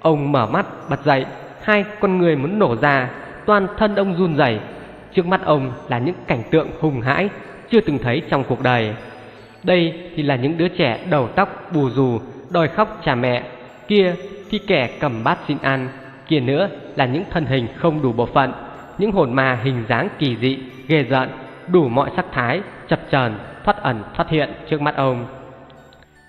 Ông 0.00 0.32
mở 0.32 0.46
mắt 0.46 0.66
bật 0.90 1.04
dậy, 1.04 1.26
hai 1.62 1.84
con 2.00 2.18
người 2.18 2.36
muốn 2.36 2.58
nổ 2.58 2.76
ra, 2.76 3.10
toàn 3.46 3.66
thân 3.78 3.94
ông 3.94 4.16
run 4.16 4.36
rẩy. 4.36 4.58
Trước 5.14 5.26
mắt 5.26 5.40
ông 5.44 5.72
là 5.88 5.98
những 5.98 6.14
cảnh 6.26 6.42
tượng 6.50 6.68
hùng 6.80 7.00
hãi 7.00 7.28
chưa 7.70 7.80
từng 7.80 7.98
thấy 7.98 8.22
trong 8.30 8.44
cuộc 8.48 8.62
đời. 8.62 8.94
Đây 9.62 10.10
thì 10.16 10.22
là 10.22 10.36
những 10.36 10.58
đứa 10.58 10.68
trẻ 10.68 10.98
đầu 11.10 11.28
tóc 11.28 11.70
bù 11.74 11.90
rù, 11.90 12.20
đòi 12.50 12.68
khóc 12.68 13.00
cha 13.04 13.14
mẹ. 13.14 13.42
Kia 13.88 14.14
thì 14.50 14.58
kẻ 14.58 14.90
cầm 15.00 15.24
bát 15.24 15.38
xin 15.48 15.56
ăn. 15.62 15.88
Kia 16.28 16.40
nữa 16.40 16.68
là 16.96 17.06
những 17.06 17.24
thân 17.30 17.46
hình 17.46 17.66
không 17.76 18.02
đủ 18.02 18.12
bộ 18.12 18.26
phận, 18.26 18.52
những 18.98 19.12
hồn 19.12 19.32
ma 19.32 19.58
hình 19.62 19.84
dáng 19.88 20.08
kỳ 20.18 20.36
dị, 20.36 20.58
ghê 20.88 21.02
rợn, 21.02 21.28
đủ 21.68 21.88
mọi 21.88 22.10
sắc 22.16 22.24
thái, 22.32 22.60
chập 22.88 23.00
chờn, 23.10 23.34
thoát 23.64 23.76
ẩn 23.82 24.02
thoát 24.14 24.28
hiện 24.28 24.50
trước 24.70 24.80
mắt 24.80 24.96
ông. 24.96 25.26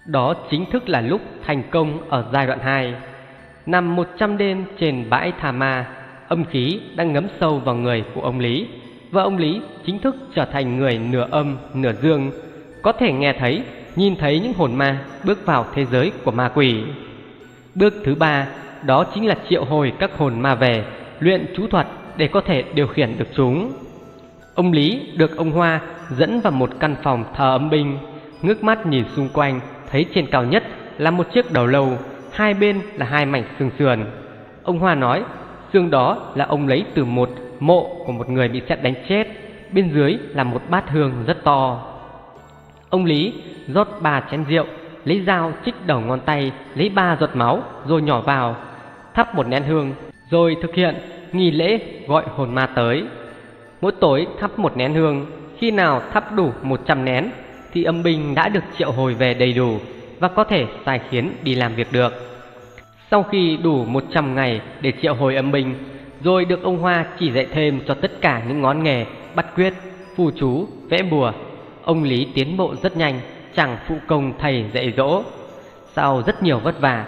Đó 0.06 0.34
chính 0.50 0.66
thức 0.72 0.90
là 0.90 1.02
lúc 1.02 1.22
thành 1.46 1.64
công 1.72 2.10
ở 2.10 2.26
giai 2.34 2.48
đoạn 2.48 2.60
2. 2.60 2.94
Nằm 3.66 3.96
100 3.96 4.38
đêm 4.38 4.66
trên 4.80 5.10
bãi 5.10 5.32
Thà 5.32 5.52
Ma, 5.52 5.88
âm 6.28 6.46
khí 6.46 6.80
đang 6.96 7.14
ngấm 7.14 7.28
sâu 7.40 7.60
vào 7.60 7.76
người 7.76 8.04
của 8.16 8.22
ông 8.22 8.40
Lý 8.40 8.68
và 9.12 9.24
ông 9.24 9.38
Lý 9.38 9.62
chính 9.86 10.00
thức 10.00 10.16
trở 10.36 10.46
thành 10.46 10.78
người 10.78 10.98
nửa 10.98 11.28
âm 11.32 11.58
nửa 11.74 11.94
dương, 11.94 12.32
có 12.82 12.92
thể 12.92 13.12
nghe 13.12 13.34
thấy, 13.34 13.64
nhìn 13.96 14.16
thấy 14.16 14.40
những 14.40 14.54
hồn 14.54 14.76
ma 14.76 15.06
bước 15.24 15.46
vào 15.46 15.66
thế 15.74 15.86
giới 15.86 16.12
của 16.24 16.32
ma 16.32 16.52
quỷ. 16.56 16.84
Bước 17.76 17.94
thứ 18.04 18.16
ba 18.16 18.48
đó 18.86 19.06
chính 19.14 19.28
là 19.28 19.36
triệu 19.50 19.66
hồi 19.66 19.94
các 20.00 20.18
hồn 20.18 20.42
ma 20.42 20.56
về, 20.56 20.86
luyện 21.20 21.46
chú 21.56 21.68
thuật 21.68 21.88
để 22.18 22.28
có 22.28 22.42
thể 22.42 22.64
điều 22.74 22.88
khiển 22.88 23.18
được 23.18 23.28
chúng. 23.36 23.72
Ông 24.56 24.72
Lý 24.72 25.02
được 25.18 25.38
ông 25.38 25.52
Hoa 25.52 25.82
dẫn 26.10 26.42
vào 26.42 26.52
một 26.52 26.70
căn 26.80 26.96
phòng 27.04 27.24
thờ 27.36 27.52
ấm 27.52 27.70
binh, 27.70 27.98
ngước 28.42 28.64
mắt 28.64 28.86
nhìn 28.86 29.06
xung 29.16 29.30
quanh, 29.34 29.60
thấy 29.92 30.06
trên 30.14 30.28
cao 30.28 30.44
nhất 30.44 30.64
là 30.98 31.12
một 31.12 31.28
chiếc 31.34 31.52
đầu 31.52 31.68
lâu, 31.68 31.98
hai 32.32 32.54
bên 32.54 32.82
là 32.96 33.06
hai 33.06 33.26
mảnh 33.26 33.44
xương 33.60 33.72
sườn. 33.80 34.06
Ông 34.64 34.80
Hoa 34.80 34.96
nói, 34.96 35.24
xương 35.74 35.92
đó 35.92 36.32
là 36.36 36.46
ông 36.46 36.68
lấy 36.68 36.86
từ 36.94 37.06
một 37.06 37.30
mộ 37.60 38.04
của 38.06 38.12
một 38.12 38.30
người 38.30 38.48
bị 38.48 38.62
sét 38.70 38.84
đánh 38.84 38.94
chết, 39.10 39.28
bên 39.72 39.92
dưới 39.94 40.18
là 40.34 40.44
một 40.44 40.62
bát 40.70 40.90
hương 40.90 41.12
rất 41.28 41.44
to. 41.44 41.84
Ông 42.90 43.06
Lý 43.06 43.34
rót 43.68 43.88
ba 44.02 44.24
chén 44.32 44.44
rượu, 44.50 44.66
lấy 45.06 45.24
dao 45.28 45.52
chích 45.66 45.76
đầu 45.86 46.00
ngón 46.00 46.20
tay, 46.20 46.52
lấy 46.76 46.90
ba 46.90 47.18
giọt 47.20 47.36
máu 47.36 47.64
rồi 47.88 48.02
nhỏ 48.02 48.22
vào, 48.22 48.56
thắp 49.14 49.36
một 49.36 49.48
nén 49.48 49.64
hương, 49.64 49.94
rồi 50.30 50.58
thực 50.62 50.76
hiện 50.76 50.96
nghi 51.32 51.52
lễ 51.52 51.80
gọi 52.08 52.24
hồn 52.36 52.56
ma 52.56 52.66
tới. 52.66 53.04
Mỗi 53.82 53.92
tối 53.92 54.28
thắp 54.40 54.60
một 54.60 54.78
nén 54.78 54.94
hương, 54.94 55.26
khi 55.60 55.72
nào 55.72 56.02
thắp 56.14 56.36
đủ 56.36 56.52
100 56.64 57.06
nén 57.06 57.30
thì 57.74 57.84
âm 57.84 58.04
binh 58.04 58.36
đã 58.36 58.50
được 58.50 58.64
triệu 58.78 58.92
hồi 58.92 59.14
về 59.14 59.34
đầy 59.34 59.54
đủ 59.54 59.80
và 60.20 60.28
có 60.28 60.44
thể 60.44 60.66
sai 60.86 61.00
khiến 61.10 61.32
đi 61.44 61.56
làm 61.56 61.76
việc 61.76 61.88
được. 61.92 62.14
Sau 63.12 63.24
khi 63.24 63.58
đủ 63.64 63.86
100 63.86 64.36
ngày 64.36 64.62
để 64.82 64.94
triệu 65.02 65.14
hồi 65.14 65.36
âm 65.36 65.52
binh, 65.52 65.76
rồi 66.24 66.46
được 66.46 66.64
ông 66.64 66.80
Hoa 66.80 67.06
chỉ 67.20 67.32
dạy 67.32 67.48
thêm 67.52 67.82
cho 67.88 67.94
tất 67.94 68.22
cả 68.22 68.42
những 68.48 68.62
ngón 68.62 68.84
nghề 68.84 69.06
bắt 69.36 69.46
quyết, 69.56 69.74
phù 70.16 70.32
chú, 70.32 70.68
vẽ 70.90 71.02
bùa. 71.02 71.32
Ông 71.84 72.04
Lý 72.04 72.28
tiến 72.34 72.58
bộ 72.58 72.76
rất 72.84 72.98
nhanh, 72.98 73.20
chẳng 73.56 73.78
phụ 73.88 73.96
công 74.08 74.34
thầy 74.40 74.66
dạy 74.74 74.94
dỗ. 74.98 75.24
Sau 75.94 76.24
rất 76.26 76.44
nhiều 76.44 76.60
vất 76.60 76.82
vả, 76.82 77.06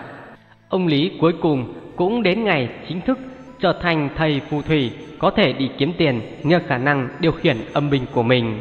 ông 0.70 0.88
Lý 0.88 1.12
cuối 1.22 1.34
cùng 1.42 1.74
cũng 1.96 2.24
đến 2.24 2.44
ngày 2.44 2.70
chính 2.88 3.01
thức 3.01 3.20
trở 3.60 3.74
thành 3.82 4.10
thầy 4.16 4.42
phù 4.50 4.62
thủy 4.62 4.92
có 5.20 5.30
thể 5.30 5.54
đi 5.54 5.70
kiếm 5.78 5.94
tiền 5.98 6.22
nhờ 6.44 6.60
khả 6.68 6.78
năng 6.78 7.10
điều 7.20 7.32
khiển 7.32 7.58
âm 7.74 7.90
binh 7.90 8.06
của 8.14 8.24
mình. 8.24 8.60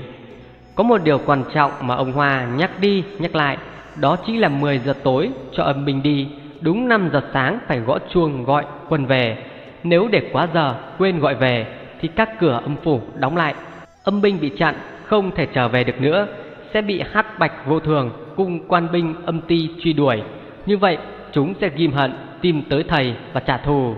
Có 0.75 0.85
một 0.85 1.05
điều 1.05 1.19
quan 1.27 1.43
trọng 1.55 1.73
mà 1.81 1.95
ông 1.95 2.13
Hoa 2.13 2.47
nhắc 2.57 2.71
đi 2.81 3.05
nhắc 3.19 3.35
lại, 3.35 3.57
đó 4.01 4.17
chính 4.27 4.41
là 4.41 4.49
10 4.49 4.79
giờ 4.79 4.95
tối 5.03 5.31
cho 5.53 5.63
âm 5.63 5.85
binh 5.85 6.03
đi, 6.03 6.29
đúng 6.61 6.89
5 6.89 7.11
giờ 7.13 7.23
sáng 7.33 7.59
phải 7.67 7.81
gõ 7.81 7.99
chuông 8.13 8.45
gọi 8.45 8.65
quân 8.89 9.07
về. 9.07 9.39
Nếu 9.83 10.09
để 10.09 10.31
quá 10.33 10.49
giờ 10.55 10.75
quên 10.99 11.19
gọi 11.19 11.35
về 11.35 11.67
thì 12.01 12.09
các 12.09 12.31
cửa 12.41 12.61
âm 12.63 12.77
phủ 12.85 13.01
đóng 13.19 13.37
lại, 13.37 13.55
âm 14.05 14.23
binh 14.23 14.39
bị 14.41 14.49
chặn 14.59 14.75
không 15.05 15.31
thể 15.31 15.47
trở 15.47 15.69
về 15.69 15.85
được 15.85 16.01
nữa, 16.01 16.27
sẽ 16.75 16.83
bị 16.83 17.03
hắc 17.13 17.39
bạch 17.39 17.67
vô 17.67 17.81
thường 17.81 18.11
cùng 18.37 18.69
quan 18.69 18.89
binh 18.93 19.15
âm 19.25 19.41
ti 19.41 19.69
truy 19.81 19.93
đuổi. 19.93 20.23
Như 20.67 20.79
vậy 20.79 20.99
chúng 21.33 21.55
sẽ 21.61 21.71
ghim 21.77 21.93
hận 21.93 22.13
tìm 22.41 22.63
tới 22.69 22.85
thầy 22.89 23.15
và 23.33 23.41
trả 23.41 23.57
thù. 23.57 23.95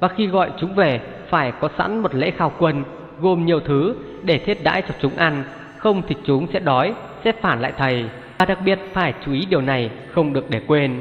Và 0.00 0.08
khi 0.08 0.26
gọi 0.26 0.50
chúng 0.60 0.74
về 0.74 1.00
phải 1.28 1.52
có 1.60 1.68
sẵn 1.78 1.98
một 1.98 2.14
lễ 2.14 2.30
khao 2.30 2.52
quân 2.58 2.84
gồm 3.20 3.46
nhiều 3.46 3.60
thứ 3.60 3.94
để 4.22 4.38
thiết 4.38 4.64
đãi 4.64 4.82
cho 4.82 4.94
chúng 5.00 5.16
ăn, 5.16 5.44
không 5.76 6.02
thì 6.08 6.16
chúng 6.24 6.46
sẽ 6.52 6.60
đói, 6.60 6.94
sẽ 7.24 7.32
phản 7.32 7.60
lại 7.60 7.72
thầy. 7.78 8.04
Và 8.38 8.46
đặc 8.46 8.58
biệt 8.64 8.78
phải 8.92 9.14
chú 9.24 9.32
ý 9.32 9.46
điều 9.50 9.60
này 9.60 9.90
không 10.12 10.32
được 10.32 10.50
để 10.50 10.60
quên. 10.66 11.00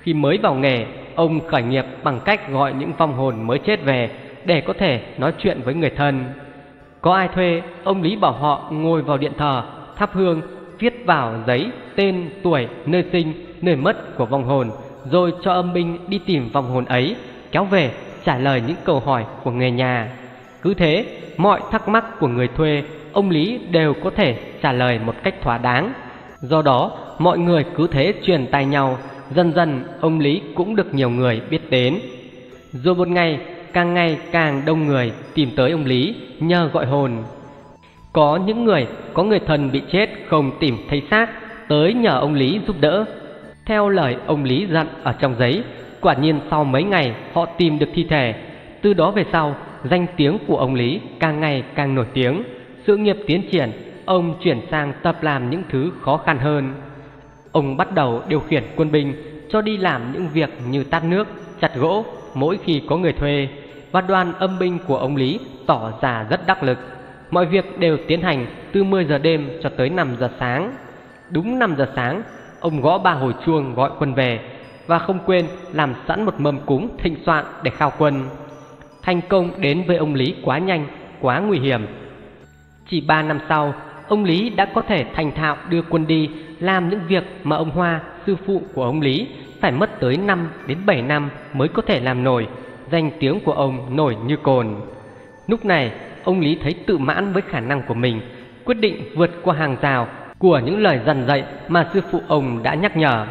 Khi 0.00 0.14
mới 0.14 0.38
vào 0.38 0.54
nghề, 0.54 0.86
ông 1.14 1.40
khởi 1.48 1.62
nghiệp 1.62 1.84
bằng 2.02 2.20
cách 2.24 2.50
gọi 2.52 2.72
những 2.72 2.92
vong 2.98 3.14
hồn 3.14 3.46
mới 3.46 3.58
chết 3.58 3.84
về 3.84 4.10
để 4.44 4.60
có 4.60 4.72
thể 4.72 5.00
nói 5.18 5.32
chuyện 5.38 5.60
với 5.64 5.74
người 5.74 5.90
thân. 5.90 6.24
Có 7.00 7.14
ai 7.14 7.28
thuê, 7.28 7.62
ông 7.84 8.02
Lý 8.02 8.16
bảo 8.16 8.32
họ 8.32 8.68
ngồi 8.70 9.02
vào 9.02 9.16
điện 9.16 9.32
thờ, 9.38 9.62
thắp 9.96 10.10
hương, 10.12 10.42
viết 10.78 11.02
vào 11.06 11.34
giấy 11.46 11.70
tên, 11.96 12.30
tuổi, 12.42 12.68
nơi 12.86 13.04
sinh, 13.12 13.32
nơi 13.62 13.76
mất 13.76 14.16
của 14.16 14.26
vong 14.26 14.44
hồn, 14.44 14.70
rồi 15.10 15.32
cho 15.42 15.52
âm 15.52 15.72
binh 15.72 15.98
đi 16.08 16.20
tìm 16.26 16.48
vong 16.52 16.70
hồn 16.70 16.84
ấy, 16.84 17.16
kéo 17.52 17.64
về 17.64 17.90
trả 18.26 18.38
lời 18.38 18.62
những 18.66 18.76
câu 18.84 19.00
hỏi 19.00 19.24
của 19.44 19.50
người 19.50 19.70
nhà. 19.70 20.10
Cứ 20.62 20.74
thế, 20.74 21.04
mọi 21.36 21.60
thắc 21.70 21.88
mắc 21.88 22.04
của 22.20 22.28
người 22.28 22.48
thuê, 22.48 22.82
ông 23.12 23.30
Lý 23.30 23.60
đều 23.70 23.94
có 24.04 24.10
thể 24.10 24.38
trả 24.62 24.72
lời 24.72 24.98
một 24.98 25.14
cách 25.22 25.34
thỏa 25.42 25.58
đáng. 25.58 25.92
Do 26.40 26.62
đó, 26.62 26.90
mọi 27.18 27.38
người 27.38 27.64
cứ 27.76 27.86
thế 27.86 28.14
truyền 28.22 28.46
tay 28.46 28.66
nhau, 28.66 28.98
dần 29.30 29.52
dần 29.52 29.84
ông 30.00 30.20
Lý 30.20 30.42
cũng 30.54 30.76
được 30.76 30.94
nhiều 30.94 31.10
người 31.10 31.40
biết 31.50 31.70
đến. 31.70 31.98
Rồi 32.72 32.94
một 32.94 33.08
ngày, 33.08 33.38
càng 33.72 33.94
ngày 33.94 34.18
càng 34.32 34.62
đông 34.66 34.86
người 34.86 35.12
tìm 35.34 35.50
tới 35.56 35.70
ông 35.70 35.84
Lý 35.84 36.14
nhờ 36.40 36.70
gọi 36.72 36.86
hồn. 36.86 37.12
Có 38.12 38.40
những 38.46 38.64
người 38.64 38.86
có 39.14 39.22
người 39.22 39.40
thân 39.46 39.72
bị 39.72 39.82
chết 39.92 40.10
không 40.28 40.50
tìm 40.60 40.76
thấy 40.88 41.02
xác, 41.10 41.28
tới 41.68 41.94
nhờ 41.94 42.18
ông 42.20 42.34
Lý 42.34 42.60
giúp 42.66 42.76
đỡ. 42.80 43.04
Theo 43.66 43.88
lời 43.88 44.16
ông 44.26 44.44
Lý 44.44 44.66
dặn 44.70 44.86
ở 45.02 45.12
trong 45.12 45.34
giấy, 45.38 45.62
quả 46.06 46.14
nhiên 46.14 46.40
sau 46.50 46.64
mấy 46.64 46.82
ngày 46.82 47.14
họ 47.32 47.46
tìm 47.46 47.78
được 47.78 47.88
thi 47.94 48.06
thể. 48.10 48.34
Từ 48.82 48.94
đó 48.94 49.10
về 49.10 49.24
sau, 49.32 49.56
danh 49.84 50.06
tiếng 50.16 50.38
của 50.46 50.56
ông 50.56 50.74
Lý 50.74 51.00
càng 51.20 51.40
ngày 51.40 51.62
càng 51.74 51.94
nổi 51.94 52.06
tiếng. 52.14 52.42
Sự 52.86 52.96
nghiệp 52.96 53.16
tiến 53.26 53.42
triển, 53.50 53.72
ông 54.04 54.34
chuyển 54.42 54.60
sang 54.70 54.92
tập 55.02 55.16
làm 55.22 55.50
những 55.50 55.62
thứ 55.68 55.90
khó 56.00 56.16
khăn 56.16 56.38
hơn. 56.38 56.74
Ông 57.52 57.76
bắt 57.76 57.92
đầu 57.94 58.22
điều 58.28 58.40
khiển 58.40 58.62
quân 58.76 58.92
binh 58.92 59.14
cho 59.50 59.60
đi 59.60 59.76
làm 59.76 60.12
những 60.12 60.28
việc 60.32 60.50
như 60.70 60.84
tát 60.84 61.04
nước, 61.04 61.28
chặt 61.60 61.76
gỗ 61.76 62.04
mỗi 62.34 62.58
khi 62.64 62.82
có 62.88 62.96
người 62.96 63.12
thuê 63.12 63.48
và 63.90 64.00
đoàn 64.00 64.32
âm 64.38 64.58
binh 64.58 64.78
của 64.86 64.96
ông 64.96 65.16
Lý 65.16 65.40
tỏ 65.66 65.92
ra 66.00 66.26
rất 66.30 66.46
đắc 66.46 66.62
lực. 66.62 66.78
Mọi 67.30 67.46
việc 67.46 67.78
đều 67.78 67.96
tiến 68.06 68.22
hành 68.22 68.46
từ 68.72 68.84
10 68.84 69.04
giờ 69.04 69.18
đêm 69.18 69.48
cho 69.62 69.68
tới 69.68 69.90
5 69.90 70.16
giờ 70.20 70.30
sáng. 70.40 70.72
Đúng 71.30 71.58
5 71.58 71.74
giờ 71.78 71.88
sáng, 71.96 72.22
ông 72.60 72.80
gõ 72.80 72.98
ba 72.98 73.12
hồi 73.12 73.34
chuông 73.46 73.74
gọi 73.74 73.90
quân 73.98 74.14
về 74.14 74.40
và 74.86 74.98
không 74.98 75.18
quên 75.26 75.46
làm 75.72 75.94
sẵn 76.08 76.24
một 76.24 76.40
mâm 76.40 76.58
cúng 76.66 76.88
thịnh 76.98 77.16
soạn 77.26 77.44
để 77.62 77.70
khao 77.70 77.92
quân. 77.98 78.24
Thành 79.02 79.20
công 79.28 79.60
đến 79.60 79.84
với 79.86 79.96
ông 79.96 80.14
Lý 80.14 80.34
quá 80.42 80.58
nhanh, 80.58 80.86
quá 81.20 81.38
nguy 81.38 81.58
hiểm. 81.58 81.86
Chỉ 82.88 83.00
3 83.00 83.22
năm 83.22 83.38
sau, 83.48 83.74
ông 84.08 84.24
Lý 84.24 84.50
đã 84.50 84.64
có 84.64 84.82
thể 84.82 85.04
thành 85.14 85.32
thạo 85.32 85.56
đưa 85.70 85.82
quân 85.82 86.06
đi 86.06 86.30
làm 86.60 86.88
những 86.88 87.00
việc 87.08 87.24
mà 87.44 87.56
ông 87.56 87.70
Hoa, 87.70 88.00
sư 88.26 88.36
phụ 88.46 88.62
của 88.74 88.84
ông 88.84 89.00
Lý, 89.00 89.28
phải 89.60 89.72
mất 89.72 90.00
tới 90.00 90.16
5 90.16 90.48
đến 90.66 90.78
7 90.86 91.02
năm 91.02 91.30
mới 91.52 91.68
có 91.68 91.82
thể 91.82 92.00
làm 92.00 92.24
nổi. 92.24 92.48
Danh 92.90 93.10
tiếng 93.20 93.40
của 93.40 93.52
ông 93.52 93.96
nổi 93.96 94.16
như 94.26 94.36
cồn. 94.36 94.68
Lúc 95.46 95.64
này, 95.64 95.92
ông 96.24 96.40
Lý 96.40 96.58
thấy 96.62 96.74
tự 96.86 96.98
mãn 96.98 97.32
với 97.32 97.42
khả 97.42 97.60
năng 97.60 97.82
của 97.82 97.94
mình, 97.94 98.20
quyết 98.64 98.74
định 98.74 99.02
vượt 99.14 99.30
qua 99.42 99.54
hàng 99.54 99.76
rào 99.80 100.08
của 100.38 100.58
những 100.58 100.82
lời 100.82 101.00
dằn 101.06 101.26
dạy 101.26 101.44
mà 101.68 101.88
sư 101.92 102.00
phụ 102.10 102.20
ông 102.28 102.62
đã 102.62 102.74
nhắc 102.74 102.96
nhở. 102.96 103.26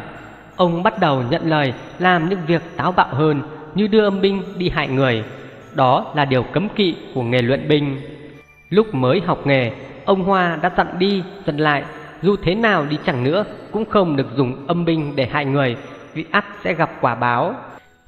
Ông 0.56 0.82
bắt 0.82 1.00
đầu 1.00 1.22
nhận 1.30 1.42
lời 1.50 1.72
làm 1.98 2.28
những 2.28 2.40
việc 2.46 2.62
táo 2.76 2.92
bạo 2.92 3.08
hơn 3.10 3.42
như 3.74 3.86
đưa 3.86 4.04
âm 4.04 4.20
binh 4.20 4.42
đi 4.58 4.68
hại 4.68 4.88
người. 4.88 5.24
Đó 5.74 6.12
là 6.14 6.24
điều 6.24 6.42
cấm 6.42 6.68
kỵ 6.68 6.94
của 7.14 7.22
nghề 7.22 7.42
luyện 7.42 7.68
binh. 7.68 8.00
Lúc 8.70 8.94
mới 8.94 9.20
học 9.20 9.46
nghề, 9.46 9.72
ông 10.04 10.24
Hoa 10.24 10.58
đã 10.62 10.70
dặn 10.76 10.86
đi 10.98 11.22
dặn 11.46 11.56
lại, 11.56 11.84
dù 12.22 12.36
thế 12.42 12.54
nào 12.54 12.86
đi 12.90 12.98
chẳng 13.06 13.24
nữa 13.24 13.44
cũng 13.72 13.84
không 13.84 14.16
được 14.16 14.26
dùng 14.36 14.66
âm 14.66 14.84
binh 14.84 15.16
để 15.16 15.26
hại 15.26 15.44
người, 15.44 15.76
vì 16.14 16.24
ắt 16.30 16.44
sẽ 16.64 16.74
gặp 16.74 16.90
quả 17.00 17.14
báo. 17.14 17.54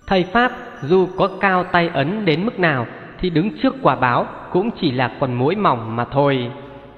Thầy 0.06 0.24
Pháp 0.32 0.52
dù 0.82 1.08
có 1.16 1.28
cao 1.40 1.64
tay 1.64 1.90
ấn 1.94 2.24
đến 2.24 2.44
mức 2.44 2.58
nào 2.58 2.86
thì 3.20 3.30
đứng 3.30 3.50
trước 3.62 3.74
quả 3.82 3.96
báo 3.96 4.26
cũng 4.52 4.70
chỉ 4.80 4.90
là 4.90 5.10
con 5.20 5.34
muỗi 5.34 5.54
mỏng 5.54 5.96
mà 5.96 6.04
thôi. 6.04 6.50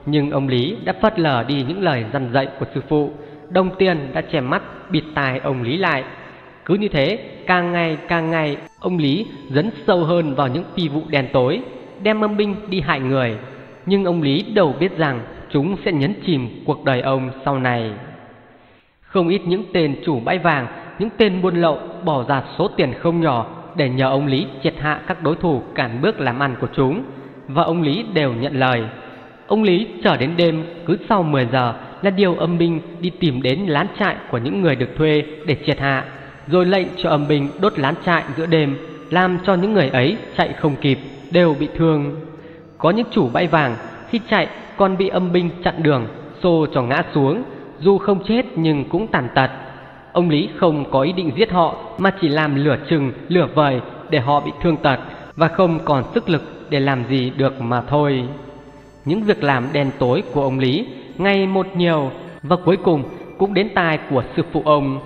Nhưng 0.06 0.30
ông 0.30 0.48
Lý 0.48 0.76
đã 0.84 0.92
phớt 1.02 1.18
lờ 1.18 1.44
đi 1.48 1.64
những 1.68 1.82
lời 1.82 2.04
dằn 2.12 2.30
dạy 2.32 2.48
của 2.60 2.66
sư 2.74 2.82
phụ, 2.88 3.12
đồng 3.50 3.70
tiền 3.78 4.10
đã 4.14 4.20
che 4.20 4.40
mắt 4.40 4.62
bịt 4.90 5.04
tai 5.14 5.38
ông 5.38 5.62
Lý 5.62 5.76
lại. 5.76 6.04
Cứ 6.64 6.74
như 6.74 6.88
thế, 6.88 7.18
càng 7.46 7.72
ngày 7.72 7.98
càng 8.08 8.30
ngày, 8.30 8.56
ông 8.80 8.98
Lý 8.98 9.26
dấn 9.48 9.70
sâu 9.86 10.04
hơn 10.04 10.34
vào 10.34 10.48
những 10.48 10.64
phi 10.76 10.88
vụ 10.88 11.02
đen 11.08 11.28
tối, 11.32 11.60
đem 12.02 12.20
âm 12.20 12.36
binh 12.36 12.54
đi 12.68 12.80
hại 12.80 13.00
người. 13.00 13.36
Nhưng 13.86 14.04
ông 14.04 14.22
Lý 14.22 14.42
đâu 14.42 14.74
biết 14.80 14.98
rằng 14.98 15.20
chúng 15.50 15.76
sẽ 15.84 15.92
nhấn 15.92 16.14
chìm 16.26 16.48
cuộc 16.66 16.84
đời 16.84 17.00
ông 17.00 17.30
sau 17.44 17.58
này. 17.58 17.90
Không 19.00 19.28
ít 19.28 19.40
những 19.46 19.64
tên 19.72 19.96
chủ 20.04 20.20
bãi 20.20 20.38
vàng, 20.38 20.66
những 20.98 21.10
tên 21.16 21.42
buôn 21.42 21.56
lậu 21.56 21.78
bỏ 22.04 22.24
ra 22.28 22.42
số 22.58 22.68
tiền 22.68 22.92
không 22.98 23.20
nhỏ 23.20 23.46
để 23.76 23.88
nhờ 23.88 24.08
ông 24.08 24.26
Lý 24.26 24.46
triệt 24.62 24.74
hạ 24.78 25.00
các 25.06 25.22
đối 25.22 25.36
thủ 25.36 25.62
cản 25.74 26.02
bước 26.02 26.20
làm 26.20 26.38
ăn 26.38 26.54
của 26.60 26.68
chúng, 26.76 27.02
và 27.48 27.62
ông 27.62 27.82
Lý 27.82 28.04
đều 28.14 28.32
nhận 28.32 28.56
lời. 28.56 28.84
Ông 29.46 29.62
Lý 29.62 29.86
chờ 30.04 30.16
đến 30.16 30.30
đêm 30.36 30.64
cứ 30.86 30.96
sau 31.08 31.22
10 31.22 31.48
giờ 31.52 31.74
là 32.02 32.10
điều 32.10 32.34
âm 32.34 32.58
binh 32.58 32.80
đi 33.00 33.10
tìm 33.10 33.42
đến 33.42 33.60
lán 33.66 33.86
trại 33.98 34.16
của 34.30 34.38
những 34.38 34.62
người 34.62 34.76
được 34.76 34.96
thuê 34.96 35.22
để 35.46 35.56
triệt 35.66 35.78
hạ, 35.78 36.04
rồi 36.46 36.66
lệnh 36.66 36.86
cho 36.96 37.10
âm 37.10 37.28
binh 37.28 37.48
đốt 37.60 37.78
lán 37.78 37.94
trại 38.06 38.24
giữa 38.36 38.46
đêm, 38.46 38.76
làm 39.10 39.38
cho 39.46 39.54
những 39.54 39.74
người 39.74 39.88
ấy 39.88 40.16
chạy 40.36 40.52
không 40.52 40.76
kịp, 40.80 40.98
đều 41.30 41.56
bị 41.60 41.68
thương. 41.76 42.16
Có 42.78 42.90
những 42.90 43.06
chủ 43.10 43.28
bãi 43.32 43.46
vàng 43.46 43.76
khi 44.10 44.20
chạy 44.30 44.48
còn 44.76 44.96
bị 44.96 45.08
âm 45.08 45.32
binh 45.32 45.50
chặn 45.64 45.82
đường, 45.82 46.06
xô 46.42 46.66
cho 46.74 46.82
ngã 46.82 47.02
xuống, 47.14 47.42
dù 47.80 47.98
không 47.98 48.24
chết 48.24 48.46
nhưng 48.56 48.84
cũng 48.84 49.06
tàn 49.06 49.28
tật. 49.34 49.50
Ông 50.12 50.30
Lý 50.30 50.48
không 50.56 50.90
có 50.90 51.02
ý 51.02 51.12
định 51.12 51.32
giết 51.36 51.50
họ 51.50 51.76
mà 51.98 52.10
chỉ 52.20 52.28
làm 52.28 52.64
lửa 52.64 52.76
chừng, 52.88 53.12
lửa 53.28 53.48
vời 53.54 53.80
để 54.10 54.18
họ 54.18 54.40
bị 54.40 54.50
thương 54.62 54.76
tật 54.76 54.98
và 55.36 55.48
không 55.48 55.78
còn 55.84 56.04
sức 56.14 56.28
lực 56.28 56.42
để 56.70 56.80
làm 56.80 57.04
gì 57.10 57.32
được 57.36 57.60
mà 57.60 57.80
thôi. 57.80 58.24
Những 59.04 59.22
việc 59.22 59.44
làm 59.44 59.64
đen 59.72 59.90
tối 59.98 60.22
của 60.32 60.42
ông 60.42 60.58
Lý 60.58 60.86
ngày 61.22 61.46
một 61.46 61.66
nhiều 61.76 62.10
và 62.42 62.56
cuối 62.64 62.76
cùng 62.76 63.04
cũng 63.38 63.54
đến 63.54 63.68
tai 63.74 63.98
của 64.10 64.22
sư 64.36 64.42
phụ 64.52 64.62
ông. 64.64 65.00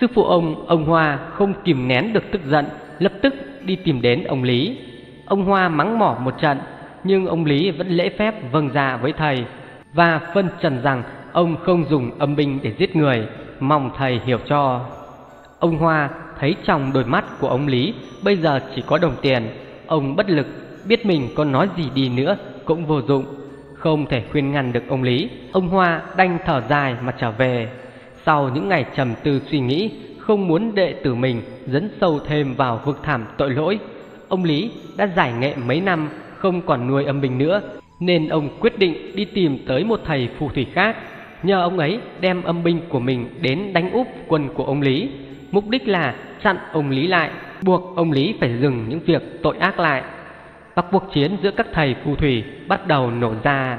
Sư 0.00 0.06
phụ 0.14 0.24
ông, 0.24 0.66
ông 0.66 0.84
Hoa 0.84 1.18
không 1.32 1.54
kìm 1.64 1.88
nén 1.88 2.12
được 2.12 2.24
tức 2.32 2.40
giận, 2.46 2.66
lập 2.98 3.12
tức 3.22 3.34
đi 3.64 3.76
tìm 3.76 4.02
đến 4.02 4.24
ông 4.24 4.42
Lý. 4.42 4.78
Ông 5.26 5.44
Hoa 5.44 5.68
mắng 5.68 5.98
mỏ 5.98 6.16
một 6.20 6.40
trận, 6.40 6.58
nhưng 7.04 7.26
ông 7.26 7.44
Lý 7.44 7.70
vẫn 7.70 7.88
lễ 7.88 8.10
phép 8.18 8.52
vâng 8.52 8.70
dạ 8.74 8.98
với 9.02 9.12
thầy 9.12 9.44
và 9.94 10.20
phân 10.34 10.48
trần 10.60 10.82
rằng 10.82 11.02
ông 11.32 11.56
không 11.62 11.84
dùng 11.90 12.10
âm 12.18 12.36
binh 12.36 12.58
để 12.62 12.72
giết 12.78 12.96
người, 12.96 13.26
mong 13.60 13.90
thầy 13.96 14.20
hiểu 14.24 14.38
cho. 14.48 14.80
Ông 15.58 15.78
Hoa 15.78 16.10
thấy 16.38 16.56
trong 16.64 16.92
đôi 16.92 17.04
mắt 17.04 17.24
của 17.40 17.48
ông 17.48 17.66
Lý 17.66 17.94
bây 18.24 18.36
giờ 18.36 18.60
chỉ 18.74 18.82
có 18.86 18.98
đồng 18.98 19.14
tiền, 19.22 19.48
ông 19.86 20.16
bất 20.16 20.30
lực, 20.30 20.46
biết 20.88 21.06
mình 21.06 21.28
có 21.36 21.44
nói 21.44 21.68
gì 21.76 21.90
đi 21.94 22.08
nữa 22.08 22.36
cũng 22.64 22.86
vô 22.86 23.02
dụng, 23.02 23.24
không 23.82 24.06
thể 24.06 24.22
khuyên 24.32 24.52
ngăn 24.52 24.72
được 24.72 24.88
ông 24.88 25.02
Lý. 25.02 25.28
Ông 25.52 25.68
Hoa 25.68 26.02
đành 26.16 26.38
thở 26.46 26.62
dài 26.68 26.96
mà 27.02 27.14
trở 27.18 27.30
về. 27.30 27.68
Sau 28.24 28.50
những 28.54 28.68
ngày 28.68 28.84
trầm 28.96 29.14
tư 29.22 29.40
suy 29.50 29.60
nghĩ, 29.60 29.90
không 30.18 30.48
muốn 30.48 30.74
đệ 30.74 30.92
tử 30.92 31.14
mình 31.14 31.42
dẫn 31.66 31.90
sâu 32.00 32.20
thêm 32.28 32.54
vào 32.54 32.80
vực 32.84 33.00
thẳm 33.02 33.24
tội 33.38 33.50
lỗi, 33.50 33.78
ông 34.28 34.44
Lý 34.44 34.70
đã 34.96 35.08
giải 35.16 35.32
nghệ 35.32 35.54
mấy 35.66 35.80
năm 35.80 36.08
không 36.36 36.62
còn 36.62 36.86
nuôi 36.86 37.04
âm 37.04 37.20
bình 37.20 37.38
nữa, 37.38 37.60
nên 38.00 38.28
ông 38.28 38.48
quyết 38.60 38.78
định 38.78 39.16
đi 39.16 39.24
tìm 39.24 39.58
tới 39.66 39.84
một 39.84 40.00
thầy 40.04 40.28
phù 40.38 40.48
thủy 40.48 40.66
khác, 40.72 40.96
nhờ 41.42 41.62
ông 41.62 41.78
ấy 41.78 41.98
đem 42.20 42.42
âm 42.42 42.64
binh 42.64 42.80
của 42.88 43.00
mình 43.00 43.26
đến 43.40 43.72
đánh 43.72 43.92
úp 43.92 44.06
quân 44.28 44.48
của 44.54 44.64
ông 44.64 44.80
Lý, 44.80 45.08
mục 45.50 45.68
đích 45.68 45.88
là 45.88 46.14
chặn 46.42 46.56
ông 46.72 46.90
Lý 46.90 47.06
lại, 47.06 47.30
buộc 47.62 47.96
ông 47.96 48.12
Lý 48.12 48.34
phải 48.40 48.58
dừng 48.60 48.84
những 48.88 49.00
việc 49.00 49.22
tội 49.42 49.56
ác 49.58 49.80
lại. 49.80 50.02
Và 50.74 50.82
cuộc 50.82 51.12
chiến 51.12 51.36
giữa 51.42 51.50
các 51.50 51.66
thầy 51.72 51.94
phù 52.04 52.16
thủy 52.16 52.44
bắt 52.68 52.86
đầu 52.86 53.10
nổ 53.10 53.32
ra. 53.42 53.78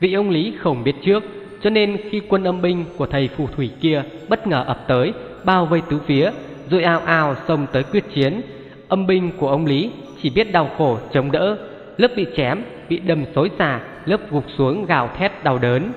vị 0.00 0.12
ông 0.12 0.30
Lý 0.30 0.54
không 0.58 0.84
biết 0.84 0.94
trước, 1.04 1.24
cho 1.62 1.70
nên 1.70 1.96
khi 2.10 2.20
quân 2.28 2.44
âm 2.44 2.62
binh 2.62 2.84
của 2.96 3.06
thầy 3.06 3.28
phù 3.28 3.46
thủy 3.46 3.70
kia 3.80 4.02
bất 4.28 4.46
ngờ 4.46 4.64
ập 4.66 4.84
tới, 4.88 5.12
bao 5.44 5.66
vây 5.66 5.82
tứ 5.90 6.00
phía, 6.06 6.30
rồi 6.70 6.82
ao 6.82 7.00
ao 7.00 7.34
xông 7.48 7.66
tới 7.72 7.82
quyết 7.82 8.04
chiến, 8.14 8.40
âm 8.88 9.06
binh 9.06 9.30
của 9.38 9.48
ông 9.48 9.66
Lý 9.66 9.90
chỉ 10.22 10.30
biết 10.30 10.52
đau 10.52 10.70
khổ 10.78 10.98
chống 11.12 11.32
đỡ, 11.32 11.56
lớp 11.96 12.08
bị 12.16 12.26
chém, 12.36 12.62
bị 12.88 12.98
đâm 12.98 13.24
xối 13.34 13.50
xả, 13.58 13.80
lớp 14.04 14.20
gục 14.30 14.44
xuống 14.58 14.86
gào 14.86 15.10
thét 15.18 15.44
đau 15.44 15.58
đớn. 15.58 15.92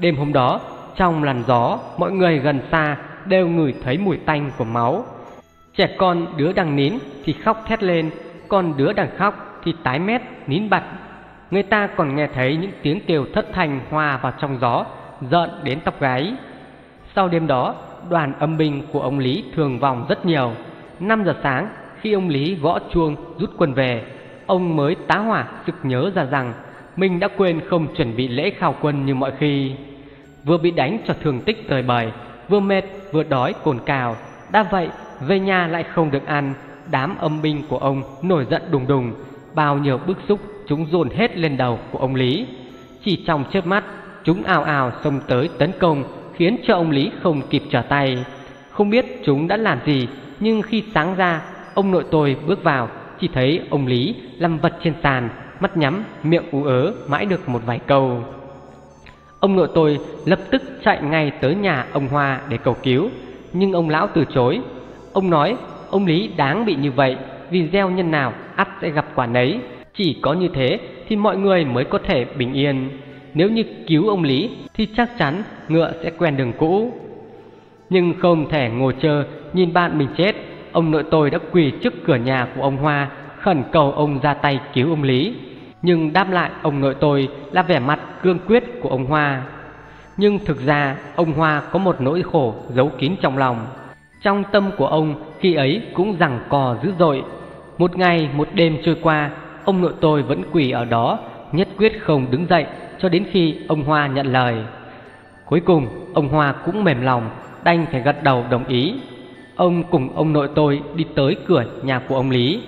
Đêm 0.00 0.16
hôm 0.16 0.32
đó, 0.32 0.60
trong 0.96 1.24
làn 1.24 1.42
gió, 1.46 1.78
mọi 1.98 2.12
người 2.12 2.38
gần 2.38 2.60
xa 2.70 2.96
đều 3.26 3.48
ngửi 3.48 3.74
thấy 3.84 3.98
mùi 3.98 4.16
tanh 4.16 4.50
của 4.58 4.64
máu. 4.64 5.04
Trẻ 5.76 5.88
con 5.98 6.26
đứa 6.36 6.52
đang 6.52 6.76
nín 6.76 6.94
thì 7.24 7.32
khóc 7.32 7.64
thét 7.66 7.82
lên, 7.82 8.10
còn 8.50 8.76
đứa 8.76 8.92
đang 8.92 9.08
khóc 9.16 9.60
thì 9.64 9.74
tái 9.82 9.98
mét 9.98 10.22
nín 10.46 10.70
bặt. 10.70 10.82
Người 11.50 11.62
ta 11.62 11.86
còn 11.86 12.16
nghe 12.16 12.26
thấy 12.34 12.56
những 12.56 12.70
tiếng 12.82 13.00
kêu 13.06 13.26
thất 13.34 13.46
thanh 13.52 13.80
hòa 13.90 14.18
vào 14.22 14.32
trong 14.40 14.58
gió, 14.60 14.84
giận 15.30 15.50
đến 15.62 15.78
tóc 15.84 16.00
gáy. 16.00 16.34
Sau 17.14 17.28
đêm 17.28 17.46
đó, 17.46 17.74
đoàn 18.10 18.32
âm 18.38 18.56
binh 18.56 18.82
của 18.92 19.00
ông 19.00 19.18
Lý 19.18 19.44
thường 19.54 19.78
vòng 19.78 20.06
rất 20.08 20.26
nhiều. 20.26 20.52
5 21.00 21.24
giờ 21.24 21.34
sáng, 21.42 21.68
khi 22.00 22.12
ông 22.12 22.28
Lý 22.28 22.54
gõ 22.54 22.78
chuông 22.92 23.16
rút 23.38 23.50
quân 23.58 23.74
về, 23.74 24.04
ông 24.46 24.76
mới 24.76 24.94
tá 24.94 25.18
hỏa 25.18 25.46
sực 25.66 25.74
nhớ 25.82 26.10
ra 26.14 26.24
rằng 26.24 26.52
mình 26.96 27.20
đã 27.20 27.28
quên 27.36 27.60
không 27.70 27.94
chuẩn 27.94 28.16
bị 28.16 28.28
lễ 28.28 28.50
khao 28.50 28.74
quân 28.80 29.06
như 29.06 29.14
mọi 29.14 29.32
khi. 29.38 29.72
Vừa 30.44 30.58
bị 30.58 30.70
đánh 30.70 30.98
cho 31.06 31.14
thương 31.22 31.40
tích 31.40 31.68
tơi 31.68 31.82
bời, 31.82 32.12
vừa 32.48 32.60
mệt 32.60 32.84
vừa 33.12 33.22
đói 33.22 33.54
cồn 33.64 33.78
cào, 33.86 34.16
đã 34.52 34.62
vậy 34.62 34.88
về 35.20 35.40
nhà 35.40 35.66
lại 35.66 35.82
không 35.82 36.10
được 36.10 36.26
ăn, 36.26 36.54
đám 36.90 37.16
âm 37.18 37.42
binh 37.42 37.62
của 37.68 37.78
ông 37.78 38.02
nổi 38.22 38.46
giận 38.50 38.62
đùng 38.70 38.86
đùng, 38.86 39.12
bao 39.54 39.78
nhiêu 39.78 39.98
bức 40.06 40.18
xúc 40.28 40.40
chúng 40.66 40.86
dồn 40.90 41.10
hết 41.10 41.36
lên 41.36 41.56
đầu 41.56 41.78
của 41.92 41.98
ông 41.98 42.14
Lý. 42.14 42.46
Chỉ 43.04 43.24
trong 43.26 43.44
chớp 43.52 43.66
mắt, 43.66 43.84
chúng 44.24 44.42
ào 44.42 44.62
ào 44.62 44.92
xông 45.04 45.20
tới 45.28 45.48
tấn 45.58 45.72
công, 45.78 46.04
khiến 46.34 46.56
cho 46.66 46.74
ông 46.74 46.90
Lý 46.90 47.10
không 47.22 47.42
kịp 47.50 47.62
trở 47.70 47.82
tay. 47.82 48.24
Không 48.70 48.90
biết 48.90 49.22
chúng 49.24 49.48
đã 49.48 49.56
làm 49.56 49.78
gì, 49.86 50.08
nhưng 50.40 50.62
khi 50.62 50.84
sáng 50.94 51.16
ra, 51.16 51.42
ông 51.74 51.90
nội 51.90 52.04
tôi 52.10 52.36
bước 52.46 52.62
vào, 52.62 52.88
chỉ 53.20 53.28
thấy 53.34 53.60
ông 53.70 53.86
Lý 53.86 54.14
nằm 54.38 54.58
vật 54.58 54.72
trên 54.82 54.94
sàn, 55.02 55.28
mắt 55.60 55.76
nhắm, 55.76 56.04
miệng 56.22 56.50
ú 56.50 56.64
ớ 56.64 56.92
mãi 57.08 57.26
được 57.26 57.48
một 57.48 57.62
vài 57.66 57.78
câu. 57.86 58.24
Ông 59.40 59.56
nội 59.56 59.68
tôi 59.74 59.98
lập 60.24 60.38
tức 60.50 60.62
chạy 60.84 61.02
ngay 61.02 61.30
tới 61.30 61.54
nhà 61.54 61.86
ông 61.92 62.08
Hoa 62.08 62.40
để 62.48 62.56
cầu 62.56 62.76
cứu, 62.82 63.08
nhưng 63.52 63.72
ông 63.72 63.88
lão 63.88 64.08
từ 64.14 64.24
chối. 64.34 64.60
Ông 65.12 65.30
nói 65.30 65.56
ông 65.90 66.06
Lý 66.06 66.30
đáng 66.36 66.64
bị 66.66 66.74
như 66.74 66.92
vậy, 66.92 67.16
vì 67.50 67.68
gieo 67.72 67.90
nhân 67.90 68.10
nào 68.10 68.32
ắt 68.56 68.68
sẽ 68.80 68.90
gặp 68.90 69.06
quả 69.14 69.26
nấy. 69.26 69.58
Chỉ 69.94 70.16
có 70.22 70.32
như 70.32 70.48
thế 70.48 70.78
thì 71.08 71.16
mọi 71.16 71.36
người 71.36 71.64
mới 71.64 71.84
có 71.84 71.98
thể 71.98 72.24
bình 72.24 72.52
yên. 72.52 72.88
Nếu 73.34 73.50
như 73.50 73.64
cứu 73.86 74.08
ông 74.08 74.22
Lý 74.22 74.50
thì 74.74 74.86
chắc 74.96 75.18
chắn 75.18 75.42
ngựa 75.68 75.92
sẽ 76.02 76.10
quen 76.18 76.36
đường 76.36 76.52
cũ. 76.58 76.92
Nhưng 77.90 78.14
không 78.18 78.48
thể 78.48 78.68
ngồi 78.68 78.94
chờ 79.00 79.24
nhìn 79.52 79.72
bạn 79.72 79.98
mình 79.98 80.08
chết, 80.16 80.36
ông 80.72 80.90
nội 80.90 81.04
tôi 81.10 81.30
đã 81.30 81.38
quỳ 81.52 81.70
trước 81.82 81.94
cửa 82.06 82.16
nhà 82.16 82.46
của 82.56 82.62
ông 82.62 82.76
Hoa 82.76 83.10
khẩn 83.40 83.62
cầu 83.72 83.92
ông 83.92 84.20
ra 84.22 84.34
tay 84.34 84.60
cứu 84.74 84.90
ông 84.90 85.02
Lý. 85.02 85.34
Nhưng 85.82 86.12
đáp 86.12 86.30
lại 86.30 86.50
ông 86.62 86.80
nội 86.80 86.94
tôi 87.00 87.28
là 87.52 87.62
vẻ 87.62 87.78
mặt 87.78 88.00
cương 88.22 88.38
quyết 88.46 88.64
của 88.82 88.88
ông 88.88 89.06
Hoa. 89.06 89.42
Nhưng 90.16 90.38
thực 90.38 90.66
ra 90.66 90.96
ông 91.16 91.32
Hoa 91.32 91.62
có 91.72 91.78
một 91.78 92.00
nỗi 92.00 92.22
khổ 92.22 92.54
giấu 92.68 92.88
kín 92.98 93.12
trong 93.22 93.38
lòng. 93.38 93.66
Trong 94.22 94.44
tâm 94.52 94.70
của 94.76 94.86
ông 94.86 95.14
khi 95.38 95.54
ấy 95.54 95.82
cũng 95.94 96.16
rằng 96.18 96.40
cò 96.48 96.76
dữ 96.82 96.92
dội. 96.98 97.22
Một 97.78 97.96
ngày 97.96 98.28
một 98.34 98.48
đêm 98.54 98.78
trôi 98.84 98.96
qua, 99.02 99.30
ông 99.64 99.82
nội 99.82 99.92
tôi 100.00 100.22
vẫn 100.22 100.42
quỳ 100.52 100.70
ở 100.70 100.84
đó, 100.84 101.18
nhất 101.52 101.68
quyết 101.78 101.92
không 102.02 102.26
đứng 102.30 102.46
dậy 102.46 102.66
cho 102.98 103.08
đến 103.08 103.24
khi 103.30 103.56
ông 103.68 103.84
Hoa 103.84 104.06
nhận 104.06 104.26
lời. 104.26 104.56
Cuối 105.44 105.60
cùng, 105.60 105.88
ông 106.14 106.28
Hoa 106.28 106.52
cũng 106.52 106.84
mềm 106.84 107.02
lòng, 107.02 107.30
đành 107.64 107.86
phải 107.92 108.00
gật 108.00 108.22
đầu 108.22 108.44
đồng 108.50 108.64
ý. 108.64 108.94
Ông 109.56 109.82
cùng 109.90 110.16
ông 110.16 110.32
nội 110.32 110.48
tôi 110.54 110.82
đi 110.94 111.04
tới 111.14 111.36
cửa 111.46 111.64
nhà 111.82 111.98
của 112.08 112.16
ông 112.16 112.30
Lý. 112.30 112.62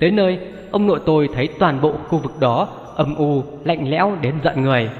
Tới 0.00 0.10
nơi, 0.10 0.38
ông 0.70 0.86
nội 0.86 1.00
tôi 1.06 1.28
thấy 1.34 1.48
toàn 1.58 1.80
bộ 1.80 1.92
khu 2.08 2.18
vực 2.18 2.32
đó 2.40 2.68
âm 2.96 3.14
u, 3.14 3.42
lạnh 3.64 3.90
lẽo 3.90 4.16
đến 4.20 4.34
giận 4.44 4.62
người. 4.62 4.90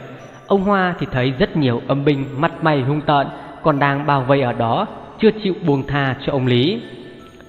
Ông 0.47 0.63
Hoa 0.63 0.95
thì 0.99 1.07
thấy 1.13 1.33
rất 1.39 1.57
nhiều 1.57 1.81
âm 1.89 2.05
binh 2.05 2.25
mặt 2.39 2.53
mày 2.63 2.81
hung 2.81 3.01
tợn 3.01 3.27
còn 3.63 3.79
đang 3.79 4.07
bao 4.07 4.21
vây 4.21 4.41
ở 4.41 4.53
đó, 4.53 4.87
chưa 5.21 5.31
chịu 5.43 5.55
buông 5.67 5.87
tha 5.87 6.17
cho 6.27 6.33
ông 6.33 6.47
Lý. 6.47 6.83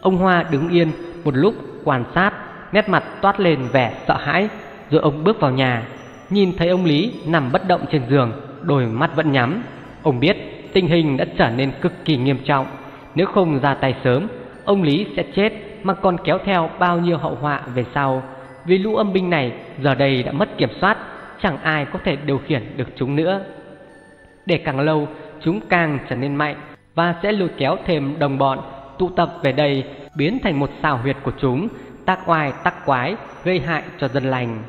Ông 0.01 0.17
Hoa 0.17 0.45
đứng 0.51 0.69
yên 0.69 0.91
một 1.23 1.35
lúc 1.35 1.53
quan 1.83 2.03
sát, 2.15 2.31
nét 2.71 2.89
mặt 2.89 3.03
toát 3.21 3.39
lên 3.39 3.59
vẻ 3.71 3.93
sợ 4.07 4.17
hãi, 4.17 4.49
rồi 4.91 5.01
ông 5.01 5.23
bước 5.23 5.39
vào 5.39 5.51
nhà, 5.51 5.83
nhìn 6.29 6.51
thấy 6.57 6.69
ông 6.69 6.85
Lý 6.85 7.11
nằm 7.25 7.51
bất 7.51 7.67
động 7.67 7.81
trên 7.91 8.01
giường, 8.09 8.31
đôi 8.61 8.85
mắt 8.85 9.15
vẫn 9.15 9.31
nhắm. 9.31 9.63
Ông 10.03 10.19
biết 10.19 10.37
tình 10.73 10.87
hình 10.87 11.17
đã 11.17 11.25
trở 11.37 11.49
nên 11.49 11.71
cực 11.81 12.05
kỳ 12.05 12.17
nghiêm 12.17 12.37
trọng, 12.45 12.67
nếu 13.15 13.25
không 13.25 13.59
ra 13.59 13.73
tay 13.73 13.95
sớm, 14.03 14.27
ông 14.65 14.83
Lý 14.83 15.07
sẽ 15.15 15.23
chết 15.35 15.53
mà 15.83 15.93
còn 15.93 16.17
kéo 16.23 16.37
theo 16.45 16.69
bao 16.79 16.99
nhiêu 16.99 17.17
hậu 17.17 17.35
họa 17.35 17.61
về 17.75 17.85
sau. 17.93 18.23
Vì 18.65 18.77
lũ 18.77 18.95
âm 18.95 19.13
binh 19.13 19.29
này 19.29 19.53
giờ 19.83 19.95
đây 19.95 20.23
đã 20.23 20.31
mất 20.31 20.57
kiểm 20.57 20.69
soát, 20.81 20.97
chẳng 21.41 21.57
ai 21.63 21.85
có 21.85 21.99
thể 22.03 22.17
điều 22.25 22.37
khiển 22.37 22.63
được 22.77 22.87
chúng 22.95 23.15
nữa. 23.15 23.41
Để 24.45 24.57
càng 24.57 24.79
lâu, 24.79 25.07
chúng 25.41 25.59
càng 25.69 25.99
trở 26.09 26.15
nên 26.15 26.35
mạnh 26.35 26.55
và 26.99 27.15
sẽ 27.23 27.31
lôi 27.31 27.49
kéo 27.57 27.77
thêm 27.85 28.19
đồng 28.19 28.37
bọn 28.37 28.59
tụ 28.97 29.09
tập 29.09 29.29
về 29.43 29.51
đây 29.51 29.83
biến 30.15 30.39
thành 30.43 30.59
một 30.59 30.69
xào 30.81 30.97
huyệt 30.97 31.15
của 31.23 31.31
chúng, 31.41 31.67
tác 32.05 32.29
oai 32.29 32.53
tác 32.63 32.85
quái, 32.85 33.15
gây 33.43 33.59
hại 33.59 33.83
cho 33.99 34.07
dân 34.07 34.23
lành. 34.23 34.63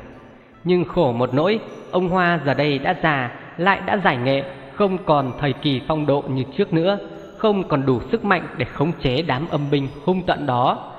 Nhưng 0.63 0.85
khổ 0.85 1.11
một 1.11 1.33
nỗi, 1.33 1.59
ông 1.91 2.09
Hoa 2.09 2.39
giờ 2.45 2.53
đây 2.53 2.79
đã 2.79 2.95
già, 3.03 3.31
lại 3.57 3.81
đã 3.85 3.97
giải 4.03 4.17
nghệ, 4.17 4.43
không 4.75 4.97
còn 5.05 5.31
thời 5.39 5.53
kỳ 5.53 5.81
phong 5.87 6.05
độ 6.05 6.23
như 6.27 6.43
trước 6.57 6.73
nữa, 6.73 6.97
không 7.37 7.63
còn 7.67 7.85
đủ 7.85 7.99
sức 8.11 8.25
mạnh 8.25 8.47
để 8.57 8.65
khống 8.65 8.91
chế 9.03 9.21
đám 9.21 9.47
âm 9.51 9.71
binh 9.71 9.87
hung 10.05 10.21
tận 10.21 10.45
đó. 10.45 10.91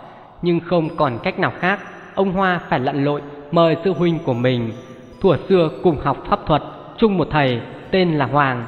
Nhưng 0.43 0.61
không 0.61 0.97
còn 0.97 1.19
cách 1.23 1.39
nào 1.39 1.53
khác, 1.59 1.81
ông 2.15 2.33
Hoa 2.33 2.61
phải 2.69 2.81
lặn 2.81 3.05
lội 3.05 3.23
mời 3.51 3.77
sư 3.85 3.93
huynh 3.93 4.19
của 4.19 4.35
mình, 4.35 4.73
thuở 5.21 5.37
xưa 5.49 5.71
cùng 5.83 5.97
học 6.05 6.25
pháp 6.29 6.41
thuật, 6.47 6.63
chung 6.97 7.19
một 7.19 7.29
thầy 7.31 7.61
tên 7.91 8.19
là 8.19 8.27
Hoàng. 8.27 8.65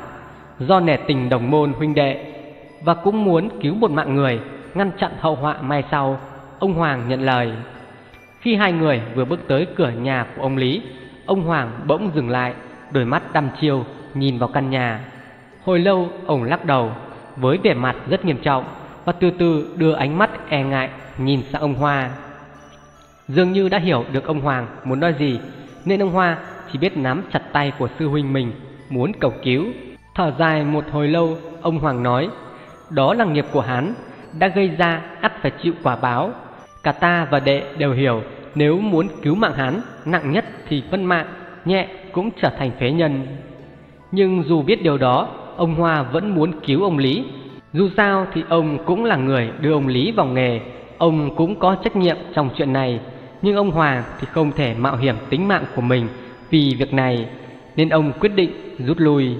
Do 0.58 0.80
nể 0.80 0.96
tình 0.96 1.28
đồng 1.28 1.50
môn 1.50 1.72
huynh 1.72 1.94
đệ 1.94 2.33
và 2.84 2.94
cũng 2.94 3.24
muốn 3.24 3.48
cứu 3.60 3.74
một 3.74 3.90
mạng 3.90 4.14
người, 4.14 4.40
ngăn 4.74 4.90
chặn 4.98 5.12
hậu 5.20 5.34
họa 5.34 5.56
mai 5.62 5.84
sau, 5.90 6.20
ông 6.58 6.74
Hoàng 6.74 7.08
nhận 7.08 7.20
lời. 7.20 7.52
Khi 8.40 8.54
hai 8.54 8.72
người 8.72 9.02
vừa 9.14 9.24
bước 9.24 9.40
tới 9.48 9.66
cửa 9.76 9.90
nhà 9.90 10.26
của 10.36 10.42
ông 10.42 10.56
Lý, 10.56 10.82
ông 11.26 11.42
Hoàng 11.42 11.70
bỗng 11.86 12.10
dừng 12.14 12.30
lại, 12.30 12.54
đôi 12.90 13.04
mắt 13.04 13.22
đăm 13.32 13.48
chiêu 13.60 13.84
nhìn 14.14 14.38
vào 14.38 14.48
căn 14.48 14.70
nhà. 14.70 15.00
Hồi 15.64 15.78
lâu 15.78 16.08
ông 16.26 16.42
lắc 16.42 16.64
đầu 16.64 16.92
với 17.36 17.58
vẻ 17.62 17.74
mặt 17.74 17.96
rất 18.08 18.24
nghiêm 18.24 18.36
trọng 18.42 18.64
và 19.04 19.12
từ 19.12 19.30
từ 19.30 19.74
đưa 19.76 19.92
ánh 19.92 20.18
mắt 20.18 20.30
e 20.48 20.62
ngại 20.62 20.90
nhìn 21.18 21.42
sang 21.42 21.60
ông 21.60 21.74
Hoa. 21.74 22.10
Dường 23.28 23.52
như 23.52 23.68
đã 23.68 23.78
hiểu 23.78 24.04
được 24.12 24.26
ông 24.26 24.40
Hoàng 24.40 24.66
muốn 24.84 25.00
nói 25.00 25.14
gì, 25.18 25.40
nên 25.84 26.02
ông 26.02 26.10
Hoa 26.10 26.38
chỉ 26.72 26.78
biết 26.78 26.96
nắm 26.96 27.22
chặt 27.32 27.42
tay 27.52 27.72
của 27.78 27.88
sư 27.98 28.08
huynh 28.08 28.32
mình, 28.32 28.52
muốn 28.90 29.12
cầu 29.20 29.32
cứu. 29.42 29.64
Thở 30.14 30.32
dài 30.38 30.64
một 30.64 30.84
hồi 30.92 31.08
lâu, 31.08 31.36
ông 31.62 31.78
Hoàng 31.78 32.02
nói, 32.02 32.28
đó 32.94 33.14
là 33.14 33.24
nghiệp 33.24 33.46
của 33.52 33.60
hắn, 33.60 33.94
đã 34.38 34.48
gây 34.48 34.68
ra 34.68 35.02
ắt 35.20 35.32
phải 35.42 35.50
chịu 35.62 35.72
quả 35.82 35.96
báo. 35.96 36.30
Cả 36.82 36.92
ta 36.92 37.26
và 37.30 37.40
đệ 37.40 37.62
đều 37.78 37.92
hiểu, 37.92 38.22
nếu 38.54 38.78
muốn 38.78 39.08
cứu 39.22 39.34
mạng 39.34 39.54
hắn, 39.56 39.80
nặng 40.04 40.32
nhất 40.32 40.44
thì 40.68 40.82
phân 40.90 41.04
mạng, 41.04 41.26
nhẹ 41.64 41.88
cũng 42.12 42.30
trở 42.42 42.50
thành 42.58 42.70
phế 42.80 42.90
nhân. 42.90 43.26
Nhưng 44.12 44.42
dù 44.42 44.62
biết 44.62 44.82
điều 44.82 44.98
đó, 44.98 45.28
ông 45.56 45.74
Hoa 45.74 46.02
vẫn 46.02 46.34
muốn 46.34 46.52
cứu 46.66 46.82
ông 46.82 46.98
Lý. 46.98 47.24
Dù 47.72 47.88
sao 47.96 48.26
thì 48.32 48.42
ông 48.48 48.84
cũng 48.84 49.04
là 49.04 49.16
người 49.16 49.50
đưa 49.60 49.72
ông 49.72 49.88
Lý 49.88 50.12
vào 50.12 50.26
nghề, 50.26 50.60
ông 50.98 51.36
cũng 51.36 51.58
có 51.58 51.76
trách 51.84 51.96
nhiệm 51.96 52.16
trong 52.34 52.50
chuyện 52.56 52.72
này. 52.72 53.00
Nhưng 53.42 53.56
ông 53.56 53.70
Hoàng 53.70 54.02
thì 54.20 54.26
không 54.30 54.52
thể 54.52 54.74
mạo 54.74 54.96
hiểm 54.96 55.14
tính 55.30 55.48
mạng 55.48 55.64
của 55.76 55.82
mình 55.82 56.06
vì 56.50 56.76
việc 56.78 56.92
này, 56.92 57.28
nên 57.76 57.88
ông 57.88 58.12
quyết 58.20 58.32
định 58.34 58.50
rút 58.78 58.96
lui. 59.00 59.36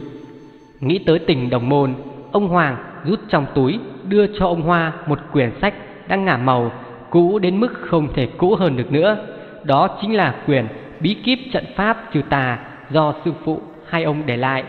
Nghĩ 0.80 0.98
tới 0.98 1.18
tình 1.18 1.50
đồng 1.50 1.68
môn, 1.68 1.94
ông 2.32 2.48
Hoàng 2.48 2.76
rút 3.04 3.20
trong 3.28 3.46
túi 3.54 3.78
đưa 4.08 4.26
cho 4.26 4.46
ông 4.46 4.62
Hoa 4.62 4.92
một 5.06 5.18
quyển 5.32 5.50
sách 5.60 5.74
đang 6.08 6.24
ngả 6.24 6.36
màu, 6.36 6.72
cũ 7.10 7.38
đến 7.38 7.60
mức 7.60 7.72
không 7.80 8.12
thể 8.14 8.28
cũ 8.38 8.54
hơn 8.54 8.76
được 8.76 8.92
nữa. 8.92 9.16
Đó 9.64 9.98
chính 10.00 10.14
là 10.14 10.34
quyển 10.46 10.66
Bí 11.00 11.14
kíp 11.14 11.38
trận 11.52 11.64
pháp 11.76 12.12
trừ 12.12 12.22
tà 12.22 12.58
do 12.90 13.14
sư 13.24 13.32
phụ 13.44 13.60
hai 13.86 14.04
ông 14.04 14.22
để 14.26 14.36
lại. 14.36 14.64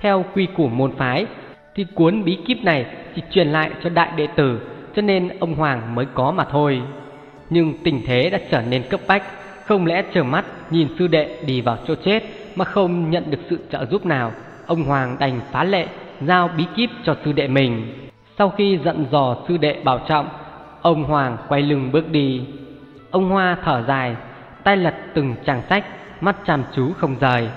Theo 0.00 0.24
quy 0.34 0.46
củ 0.56 0.68
môn 0.68 0.92
phái 0.96 1.26
thì 1.74 1.86
cuốn 1.94 2.24
bí 2.24 2.38
kíp 2.46 2.64
này 2.64 2.86
chỉ 3.14 3.22
truyền 3.30 3.48
lại 3.48 3.70
cho 3.82 3.90
đại 3.90 4.12
đệ 4.16 4.26
tử, 4.26 4.60
cho 4.96 5.02
nên 5.02 5.28
ông 5.40 5.54
Hoàng 5.54 5.94
mới 5.94 6.06
có 6.14 6.30
mà 6.30 6.44
thôi. 6.44 6.82
Nhưng 7.50 7.74
tình 7.84 8.02
thế 8.06 8.30
đã 8.30 8.38
trở 8.50 8.62
nên 8.70 8.82
cấp 8.90 9.00
bách, 9.06 9.22
không 9.64 9.86
lẽ 9.86 10.02
trợn 10.14 10.26
mắt 10.26 10.44
nhìn 10.70 10.88
sư 10.98 11.06
đệ 11.06 11.36
đi 11.46 11.60
vào 11.60 11.78
chỗ 11.86 11.94
chết 12.04 12.22
mà 12.56 12.64
không 12.64 13.10
nhận 13.10 13.30
được 13.30 13.38
sự 13.50 13.58
trợ 13.70 13.86
giúp 13.86 14.06
nào. 14.06 14.32
Ông 14.66 14.82
Hoàng 14.82 15.16
đành 15.20 15.40
phá 15.52 15.64
lệ 15.64 15.86
giao 16.20 16.50
bí 16.56 16.64
kíp 16.76 16.90
cho 17.04 17.16
sư 17.24 17.32
đệ 17.32 17.48
mình. 17.48 17.92
Sau 18.38 18.50
khi 18.50 18.78
dặn 18.84 19.04
dò 19.10 19.36
sư 19.48 19.56
đệ 19.56 19.80
bảo 19.84 20.00
trọng, 20.08 20.28
ông 20.82 21.04
Hoàng 21.04 21.36
quay 21.48 21.62
lưng 21.62 21.90
bước 21.92 22.10
đi. 22.10 22.42
Ông 23.10 23.30
Hoa 23.30 23.56
thở 23.64 23.84
dài, 23.88 24.16
tay 24.64 24.76
lật 24.76 24.94
từng 25.14 25.34
trang 25.44 25.62
sách, 25.68 25.84
mắt 26.20 26.36
chăm 26.46 26.62
chú 26.74 26.92
không 26.92 27.16
rời. 27.20 27.48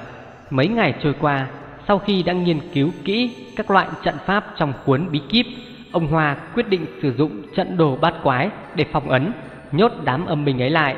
Mấy 0.49 0.67
ngày 0.67 0.93
trôi 1.03 1.13
qua, 1.19 1.47
sau 1.87 1.99
khi 1.99 2.23
đã 2.23 2.33
nghiên 2.33 2.59
cứu 2.73 2.89
kỹ 3.03 3.35
các 3.55 3.71
loại 3.71 3.87
trận 4.03 4.15
pháp 4.25 4.45
trong 4.57 4.73
cuốn 4.85 5.07
bí 5.11 5.21
kíp, 5.29 5.45
ông 5.91 6.07
Hoa 6.07 6.35
quyết 6.55 6.69
định 6.69 6.85
sử 7.01 7.13
dụng 7.13 7.31
trận 7.55 7.77
đồ 7.77 7.95
bát 8.01 8.13
quái 8.23 8.49
để 8.75 8.85
phòng 8.91 9.09
ấn, 9.09 9.31
nhốt 9.71 9.91
đám 10.03 10.25
âm 10.25 10.45
binh 10.45 10.61
ấy 10.61 10.69
lại. 10.69 10.95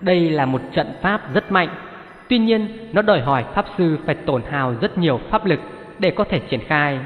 Đây 0.00 0.30
là 0.30 0.46
một 0.46 0.60
trận 0.74 0.86
pháp 1.02 1.34
rất 1.34 1.52
mạnh, 1.52 1.68
tuy 2.28 2.38
nhiên 2.38 2.68
nó 2.92 3.02
đòi 3.02 3.20
hỏi 3.20 3.44
pháp 3.54 3.66
sư 3.78 3.98
phải 4.06 4.14
tổn 4.14 4.42
hào 4.50 4.74
rất 4.80 4.98
nhiều 4.98 5.20
pháp 5.30 5.46
lực 5.46 5.60
để 5.98 6.10
có 6.10 6.24
thể 6.24 6.38
triển 6.38 6.60
khai. 6.66 6.98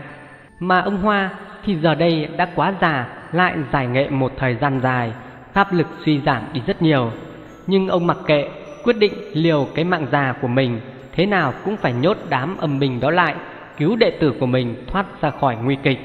Mà 0.61 0.81
ông 0.81 0.97
Hoa 0.97 1.31
thì 1.65 1.77
giờ 1.77 1.95
đây 1.95 2.29
đã 2.37 2.49
quá 2.55 2.75
già 2.81 3.07
lại 3.33 3.55
giải 3.73 3.87
nghệ 3.87 4.09
một 4.11 4.33
thời 4.37 4.55
gian 4.55 4.81
dài, 4.83 5.13
pháp 5.53 5.73
lực 5.73 5.87
suy 6.05 6.21
giảm 6.21 6.43
đi 6.53 6.61
rất 6.67 6.83
nhiều. 6.83 7.13
Nhưng 7.67 7.89
ông 7.89 8.07
mặc 8.07 8.17
kệ, 8.27 8.49
quyết 8.85 8.97
định 8.97 9.13
liều 9.33 9.69
cái 9.75 9.85
mạng 9.85 10.07
già 10.13 10.35
của 10.43 10.49
mình, 10.49 10.81
thế 11.13 11.27
nào 11.27 11.53
cũng 11.65 11.77
phải 11.77 11.93
nhốt 11.93 12.17
đám 12.29 12.57
âm 12.57 12.79
mình 12.79 13.01
đó 13.01 13.11
lại, 13.11 13.35
cứu 13.77 13.97
đệ 13.97 14.11
tử 14.11 14.35
của 14.41 14.47
mình 14.47 14.75
thoát 14.87 15.07
ra 15.21 15.31
khỏi 15.31 15.57
nguy 15.65 15.77
kịch. 15.83 15.99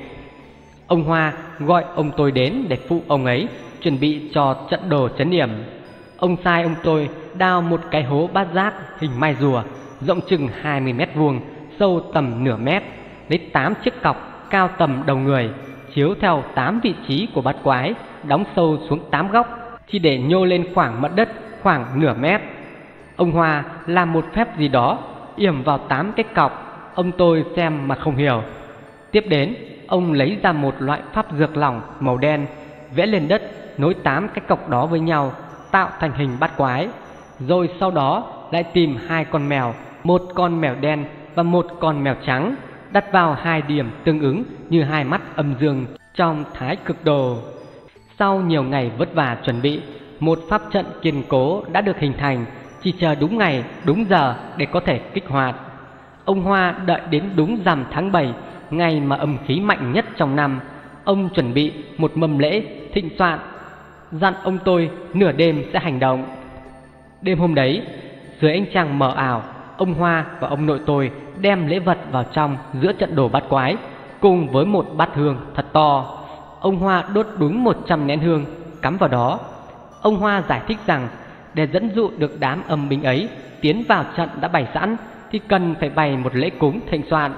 Ông 0.88 1.04
Hoa 1.04 1.34
gọi 1.60 1.84
ông 1.96 2.12
tôi 2.18 2.32
đến 2.32 2.66
để 2.68 2.78
phụ 2.88 3.02
ông 3.08 3.26
ấy 3.26 3.48
chuẩn 3.82 4.00
bị 4.00 4.30
cho 4.34 4.56
trận 4.70 4.90
đồ 4.90 5.10
chấn 5.18 5.32
điểm. 5.32 5.50
Ông 6.18 6.38
sai 6.44 6.64
ông 6.64 6.76
tôi 6.84 7.10
đào 7.38 7.62
một 7.62 7.82
cái 7.92 8.04
hố 8.04 8.30
bát 8.34 8.48
giác 8.54 8.74
hình 9.00 9.12
mai 9.20 9.36
rùa, 9.40 9.64
rộng 10.02 10.22
chừng 10.30 10.50
20 10.62 10.94
mét 10.94 11.10
vuông, 11.16 11.40
sâu 11.80 12.02
tầm 12.14 12.44
nửa 12.44 12.58
mét, 12.58 12.84
lấy 13.30 13.40
tám 13.54 13.74
chiếc 13.84 14.02
cọc 14.02 14.50
cao 14.50 14.70
tầm 14.78 15.04
đầu 15.06 15.18
người, 15.18 15.50
chiếu 15.94 16.16
theo 16.22 16.44
tám 16.56 16.80
vị 16.84 16.94
trí 17.08 17.28
của 17.34 17.42
bát 17.42 17.56
quái, 17.64 17.94
đóng 18.24 18.44
sâu 18.56 18.78
xuống 18.90 19.00
tám 19.12 19.32
góc, 19.32 19.48
chỉ 19.92 20.00
để 20.00 20.18
nhô 20.18 20.46
lên 20.46 20.66
khoảng 20.76 21.02
mặt 21.02 21.12
đất 21.16 21.30
khoảng 21.62 22.00
nửa 22.00 22.14
mét. 22.14 22.42
Ông 23.16 23.32
Hoa 23.32 23.64
làm 23.86 24.14
một 24.14 24.26
phép 24.34 24.58
gì 24.58 24.68
đó, 24.68 25.00
yểm 25.36 25.64
vào 25.64 25.78
tám 25.78 26.12
cái 26.16 26.24
cọc, 26.36 26.52
ông 26.96 27.12
tôi 27.12 27.46
xem 27.56 27.88
mà 27.88 27.96
không 27.96 28.16
hiểu. 28.16 28.42
Tiếp 29.12 29.26
đến, 29.30 29.56
ông 29.88 30.14
lấy 30.14 30.38
ra 30.44 30.52
một 30.52 30.76
loại 30.80 31.02
pháp 31.14 31.26
dược 31.38 31.58
lỏng 31.58 31.82
màu 32.00 32.18
đen, 32.18 32.46
vẽ 32.96 33.06
lên 33.06 33.28
đất, 33.28 33.42
nối 33.78 33.94
tám 33.94 34.28
cái 34.28 34.44
cọc 34.48 34.70
đó 34.70 34.86
với 34.86 35.00
nhau, 35.00 35.32
tạo 35.72 35.90
thành 36.00 36.12
hình 36.12 36.38
bát 36.40 36.58
quái. 36.58 36.88
Rồi 37.40 37.70
sau 37.80 37.92
đó 37.92 38.24
lại 38.52 38.64
tìm 38.64 38.98
hai 39.08 39.26
con 39.26 39.50
mèo, 39.50 39.74
một 40.04 40.22
con 40.36 40.62
mèo 40.62 40.76
đen 40.82 41.06
và 41.36 41.44
một 41.44 41.68
con 41.80 42.04
mèo 42.04 42.16
trắng, 42.26 42.56
đặt 42.92 43.06
vào 43.12 43.34
hai 43.34 43.62
điểm 43.62 43.92
tương 44.04 44.20
ứng 44.20 44.44
như 44.70 44.84
hai 44.84 45.04
mắt 45.04 45.22
âm 45.36 45.56
dương 45.60 45.86
trong 46.16 46.44
thái 46.54 46.76
cực 46.76 47.06
đồ. 47.06 47.38
Sau 48.20 48.42
nhiều 48.42 48.64
ngày 48.64 48.92
vất 48.98 49.14
vả 49.14 49.38
chuẩn 49.46 49.62
bị, 49.62 49.82
một 50.20 50.40
pháp 50.50 50.62
trận 50.72 50.86
kiên 51.02 51.24
cố 51.28 51.64
đã 51.72 51.82
được 51.82 52.00
hình 52.00 52.14
thành, 52.18 52.46
chỉ 52.84 52.94
chờ 53.00 53.16
đúng 53.16 53.38
ngày, 53.38 53.64
đúng 53.86 54.06
giờ 54.10 54.36
để 54.58 54.66
có 54.66 54.80
thể 54.80 55.00
kích 55.14 55.28
hoạt. 55.28 55.56
Ông 56.26 56.42
Hoa 56.42 56.76
đợi 56.86 57.02
đến 57.10 57.24
đúng 57.36 57.64
rằm 57.66 57.86
tháng 57.92 58.12
7, 58.12 58.34
ngày 58.70 59.00
mà 59.00 59.16
âm 59.16 59.38
khí 59.48 59.60
mạnh 59.60 59.94
nhất 59.94 60.06
trong 60.18 60.36
năm. 60.36 60.60
Ông 61.04 61.30
chuẩn 61.30 61.54
bị 61.54 61.72
một 61.98 62.12
mâm 62.18 62.38
lễ 62.38 62.64
thịnh 62.94 63.10
soạn, 63.18 63.40
dặn 64.12 64.34
ông 64.44 64.58
tôi 64.66 64.90
nửa 65.14 65.32
đêm 65.32 65.64
sẽ 65.74 65.80
hành 65.80 66.00
động. 66.00 66.26
Đêm 67.22 67.40
hôm 67.40 67.56
đấy, 67.56 67.82
dưới 68.42 68.52
ánh 68.52 68.66
trăng 68.74 69.00
mờ 69.00 69.14
ảo, 69.16 69.44
ông 69.78 69.94
Hoa 69.94 70.26
và 70.40 70.48
ông 70.48 70.66
nội 70.66 70.80
tôi 70.86 71.12
đem 71.40 71.68
lễ 71.68 71.80
vật 71.80 71.98
vào 72.12 72.26
trong 72.34 72.58
giữa 72.82 72.94
trận 72.94 73.16
đồ 73.16 73.28
bát 73.28 73.44
quái, 73.50 73.78
cùng 74.20 74.48
với 74.48 74.66
một 74.66 74.86
bát 74.98 75.10
hương 75.14 75.38
thật 75.56 75.66
to. 75.74 76.18
Ông 76.60 76.78
Hoa 76.78 77.04
đốt 77.14 77.28
đúng 77.38 77.64
100 77.64 78.08
nén 78.08 78.20
hương, 78.20 78.46
cắm 78.82 78.98
vào 78.98 79.10
đó. 79.10 79.40
Ông 80.02 80.16
Hoa 80.16 80.44
giải 80.50 80.62
thích 80.68 80.78
rằng 80.86 81.08
để 81.54 81.68
dẫn 81.74 81.90
dụ 81.96 82.12
được 82.18 82.40
đám 82.40 82.62
âm 82.68 82.90
binh 82.90 83.04
ấy 83.04 83.30
tiến 83.62 83.84
vào 83.88 84.04
trận 84.18 84.30
đã 84.42 84.48
bày 84.48 84.68
sẵn 84.74 84.96
thì 85.32 85.40
cần 85.48 85.76
phải 85.80 85.90
bày 85.90 86.18
một 86.18 86.36
lễ 86.36 86.50
cúng 86.50 86.80
thịnh 86.90 87.04
soạn. 87.10 87.34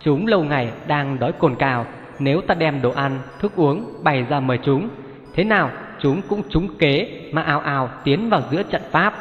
Chúng 0.00 0.26
lâu 0.26 0.44
ngày 0.44 0.70
đang 0.86 1.18
đói 1.18 1.32
cồn 1.32 1.54
cào, 1.54 1.86
nếu 2.18 2.40
ta 2.40 2.54
đem 2.54 2.82
đồ 2.82 2.90
ăn, 2.90 3.18
thức 3.38 3.52
uống 3.56 3.92
bày 4.02 4.26
ra 4.28 4.40
mời 4.40 4.58
chúng, 4.62 4.88
thế 5.34 5.44
nào 5.44 5.70
chúng 6.00 6.22
cũng 6.28 6.42
trúng 6.50 6.68
kế 6.78 7.20
mà 7.32 7.42
ào 7.42 7.60
ào 7.60 7.88
tiến 8.04 8.30
vào 8.30 8.42
giữa 8.50 8.62
trận 8.62 8.82
pháp. 8.90 9.14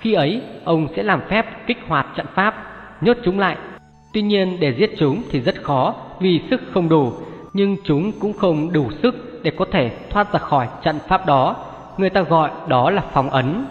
Khi 0.00 0.12
ấy, 0.12 0.40
ông 0.64 0.88
sẽ 0.96 1.02
làm 1.02 1.20
phép 1.28 1.66
kích 1.66 1.78
hoạt 1.88 2.06
trận 2.16 2.26
pháp, 2.34 2.54
nhốt 3.00 3.16
chúng 3.24 3.38
lại. 3.38 3.56
Tuy 4.12 4.22
nhiên 4.22 4.56
để 4.60 4.74
giết 4.78 4.90
chúng 4.98 5.22
thì 5.30 5.40
rất 5.40 5.62
khó 5.62 5.94
vì 6.20 6.40
sức 6.50 6.60
không 6.72 6.88
đủ, 6.88 7.12
nhưng 7.52 7.76
chúng 7.84 8.12
cũng 8.20 8.32
không 8.32 8.72
đủ 8.72 8.90
sức 9.02 9.40
để 9.42 9.50
có 9.50 9.64
thể 9.72 9.90
thoát 10.10 10.32
ra 10.32 10.38
khỏi 10.38 10.68
trận 10.82 10.98
pháp 11.08 11.26
đó. 11.26 11.56
Người 11.98 12.10
ta 12.10 12.22
gọi 12.22 12.50
đó 12.68 12.90
là 12.90 13.02
phòng 13.12 13.30
ấn. 13.30 13.64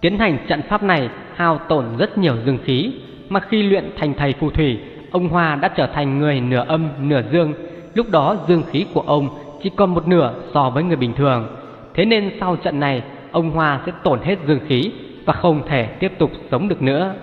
Tiến 0.00 0.18
hành 0.18 0.38
trận 0.48 0.62
pháp 0.68 0.82
này 0.82 1.08
hao 1.34 1.58
tổn 1.58 1.84
rất 1.98 2.18
nhiều 2.18 2.34
dương 2.46 2.58
khí, 2.64 2.92
mà 3.28 3.40
khi 3.40 3.62
luyện 3.62 3.92
thành 3.98 4.14
thầy 4.14 4.32
phù 4.32 4.50
thủy, 4.50 4.78
ông 5.10 5.28
Hoa 5.28 5.54
đã 5.54 5.68
trở 5.68 5.86
thành 5.86 6.18
người 6.18 6.40
nửa 6.40 6.64
âm 6.68 6.88
nửa 7.00 7.22
dương. 7.32 7.54
Lúc 7.94 8.10
đó 8.10 8.36
dương 8.48 8.62
khí 8.70 8.86
của 8.94 9.04
ông 9.06 9.28
chỉ 9.62 9.70
còn 9.76 9.94
một 9.94 10.08
nửa 10.08 10.34
so 10.54 10.70
với 10.70 10.82
người 10.84 10.96
bình 10.96 11.12
thường. 11.16 11.56
Thế 11.94 12.04
nên 12.04 12.30
sau 12.40 12.56
trận 12.56 12.80
này, 12.80 13.02
ông 13.32 13.50
Hoa 13.50 13.80
sẽ 13.86 13.92
tổn 14.02 14.20
hết 14.22 14.36
dương 14.46 14.60
khí 14.68 14.92
và 15.24 15.32
không 15.32 15.62
thể 15.68 15.84
tiếp 15.84 16.12
tục 16.18 16.30
sống 16.50 16.68
được 16.68 16.82
nữa. 16.82 17.14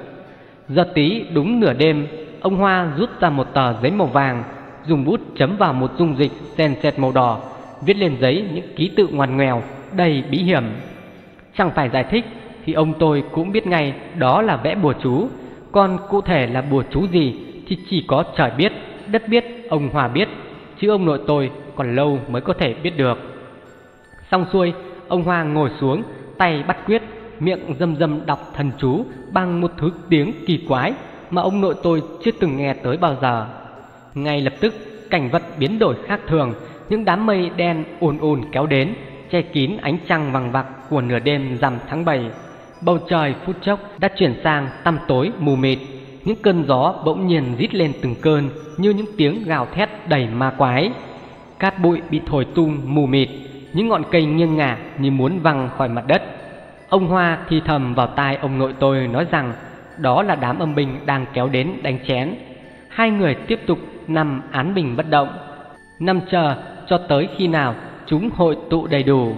Giờ 0.69 0.83
tí 0.93 1.23
đúng 1.33 1.59
nửa 1.59 1.73
đêm, 1.73 2.07
ông 2.41 2.55
Hoa 2.55 2.91
rút 2.97 3.09
ra 3.19 3.29
một 3.29 3.47
tờ 3.53 3.81
giấy 3.81 3.91
màu 3.91 4.07
vàng, 4.07 4.43
dùng 4.85 5.05
bút 5.05 5.19
chấm 5.37 5.57
vào 5.57 5.73
một 5.73 5.91
dung 5.97 6.17
dịch 6.17 6.31
sen 6.57 6.75
sệt 6.83 6.99
màu 6.99 7.11
đỏ, 7.11 7.39
viết 7.85 7.97
lên 7.97 8.17
giấy 8.21 8.45
những 8.53 8.65
ký 8.75 8.91
tự 8.95 9.07
ngoằn 9.11 9.37
ngoèo 9.37 9.63
đầy 9.91 10.23
bí 10.31 10.37
hiểm. 10.37 10.63
Chẳng 11.57 11.71
phải 11.75 11.89
giải 11.89 12.03
thích 12.03 12.25
thì 12.65 12.73
ông 12.73 12.93
tôi 12.99 13.23
cũng 13.31 13.51
biết 13.51 13.67
ngay 13.67 13.93
đó 14.17 14.41
là 14.41 14.57
vẽ 14.57 14.75
bùa 14.75 14.93
chú, 15.03 15.27
còn 15.71 15.97
cụ 16.09 16.21
thể 16.21 16.47
là 16.47 16.61
bùa 16.61 16.83
chú 16.91 17.07
gì 17.07 17.35
thì 17.67 17.77
chỉ 17.89 18.05
có 18.07 18.23
trời 18.37 18.51
biết, 18.57 18.71
đất 19.07 19.27
biết, 19.27 19.45
ông 19.69 19.89
Hoa 19.89 20.07
biết, 20.07 20.29
chứ 20.79 20.89
ông 20.89 21.05
nội 21.05 21.19
tôi 21.27 21.51
còn 21.75 21.95
lâu 21.95 22.19
mới 22.29 22.41
có 22.41 22.53
thể 22.53 22.73
biết 22.73 22.97
được. 22.97 23.17
Xong 24.31 24.45
xuôi, 24.51 24.73
ông 25.07 25.23
Hoa 25.23 25.43
ngồi 25.43 25.69
xuống, 25.79 26.03
tay 26.37 26.63
bắt 26.67 26.77
quyết, 26.85 27.01
miệng 27.39 27.75
dâm 27.79 27.95
dâm 27.95 28.25
đọc 28.25 28.51
thần 28.55 28.71
chú 28.77 29.05
bằng 29.31 29.61
một 29.61 29.71
thứ 29.77 29.91
tiếng 30.09 30.33
kỳ 30.45 30.65
quái 30.67 30.93
mà 31.29 31.41
ông 31.41 31.61
nội 31.61 31.75
tôi 31.83 32.03
chưa 32.23 32.31
từng 32.39 32.57
nghe 32.57 32.73
tới 32.73 32.97
bao 32.97 33.15
giờ. 33.21 33.47
Ngay 34.13 34.41
lập 34.41 34.53
tức, 34.59 34.73
cảnh 35.09 35.29
vật 35.29 35.43
biến 35.59 35.79
đổi 35.79 35.95
khác 36.05 36.19
thường, 36.27 36.53
những 36.89 37.05
đám 37.05 37.25
mây 37.25 37.51
đen 37.57 37.83
ồn 37.99 38.17
ồn 38.21 38.41
kéo 38.51 38.65
đến, 38.65 38.93
che 39.31 39.41
kín 39.41 39.77
ánh 39.81 39.97
trăng 40.07 40.31
vàng 40.31 40.51
vặc 40.51 40.89
của 40.89 41.01
nửa 41.01 41.19
đêm 41.19 41.57
rằm 41.61 41.73
tháng 41.87 42.05
7. 42.05 42.25
Bầu 42.81 42.97
trời 43.09 43.35
phút 43.45 43.55
chốc 43.61 43.79
đã 43.99 44.07
chuyển 44.07 44.33
sang 44.43 44.67
tăm 44.83 44.99
tối 45.07 45.31
mù 45.39 45.55
mịt, 45.55 45.79
những 46.25 46.37
cơn 46.41 46.63
gió 46.67 46.95
bỗng 47.05 47.27
nhiên 47.27 47.55
rít 47.57 47.75
lên 47.75 47.93
từng 48.01 48.15
cơn 48.21 48.49
như 48.77 48.89
những 48.89 49.05
tiếng 49.17 49.43
gào 49.43 49.67
thét 49.73 49.89
đầy 50.07 50.27
ma 50.27 50.53
quái. 50.57 50.91
Cát 51.59 51.81
bụi 51.81 52.01
bị 52.09 52.21
thổi 52.25 52.45
tung 52.55 52.77
mù 52.85 53.05
mịt, 53.05 53.29
những 53.73 53.87
ngọn 53.87 54.03
cây 54.11 54.25
nghiêng 54.25 54.55
ngả 54.55 54.77
như 54.97 55.11
muốn 55.11 55.39
văng 55.39 55.69
khỏi 55.77 55.89
mặt 55.89 56.03
đất. 56.07 56.38
Ông 56.89 57.07
Hoa 57.07 57.37
thì 57.49 57.61
thầm 57.65 57.93
vào 57.93 58.07
tai 58.07 58.35
ông 58.35 58.57
nội 58.57 58.73
tôi 58.79 59.07
nói 59.07 59.25
rằng 59.31 59.53
đó 59.97 60.23
là 60.23 60.35
đám 60.35 60.59
âm 60.59 60.75
binh 60.75 60.99
đang 61.05 61.25
kéo 61.33 61.49
đến 61.49 61.73
đánh 61.83 61.99
chén. 62.07 62.35
Hai 62.89 63.11
người 63.11 63.35
tiếp 63.35 63.59
tục 63.67 63.79
nằm 64.07 64.41
án 64.51 64.73
bình 64.73 64.95
bất 64.97 65.09
động, 65.09 65.29
nằm 65.99 66.21
chờ 66.31 66.55
cho 66.87 66.97
tới 66.97 67.29
khi 67.37 67.47
nào 67.47 67.75
chúng 68.05 68.29
hội 68.35 68.57
tụ 68.69 68.87
đầy 68.87 69.03
đủ. 69.03 69.33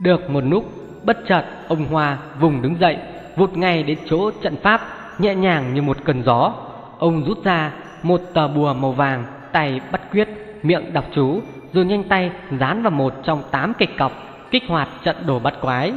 Được 0.00 0.30
một 0.30 0.44
lúc, 0.44 0.64
bất 1.04 1.18
chợt 1.28 1.44
ông 1.68 1.84
Hoa 1.84 2.18
vùng 2.40 2.62
đứng 2.62 2.80
dậy, 2.80 2.96
vụt 3.36 3.56
ngay 3.56 3.82
đến 3.82 3.98
chỗ 4.06 4.30
trận 4.30 4.56
pháp, 4.62 4.80
nhẹ 5.18 5.34
nhàng 5.34 5.74
như 5.74 5.82
một 5.82 5.96
cơn 6.04 6.22
gió. 6.22 6.52
Ông 6.98 7.24
rút 7.24 7.44
ra 7.44 7.72
một 8.02 8.20
tờ 8.34 8.48
bùa 8.48 8.74
màu 8.74 8.92
vàng, 8.92 9.24
tay 9.52 9.80
bắt 9.92 10.00
quyết, 10.12 10.28
miệng 10.62 10.92
đọc 10.92 11.04
chú, 11.14 11.40
rồi 11.72 11.84
nhanh 11.84 12.04
tay 12.04 12.30
dán 12.60 12.82
vào 12.82 12.90
một 12.90 13.14
trong 13.24 13.42
tám 13.50 13.72
kịch 13.78 13.98
cọc, 13.98 14.12
kích 14.50 14.62
hoạt 14.68 14.88
trận 15.04 15.16
đồ 15.26 15.38
bắt 15.38 15.54
quái. 15.60 15.92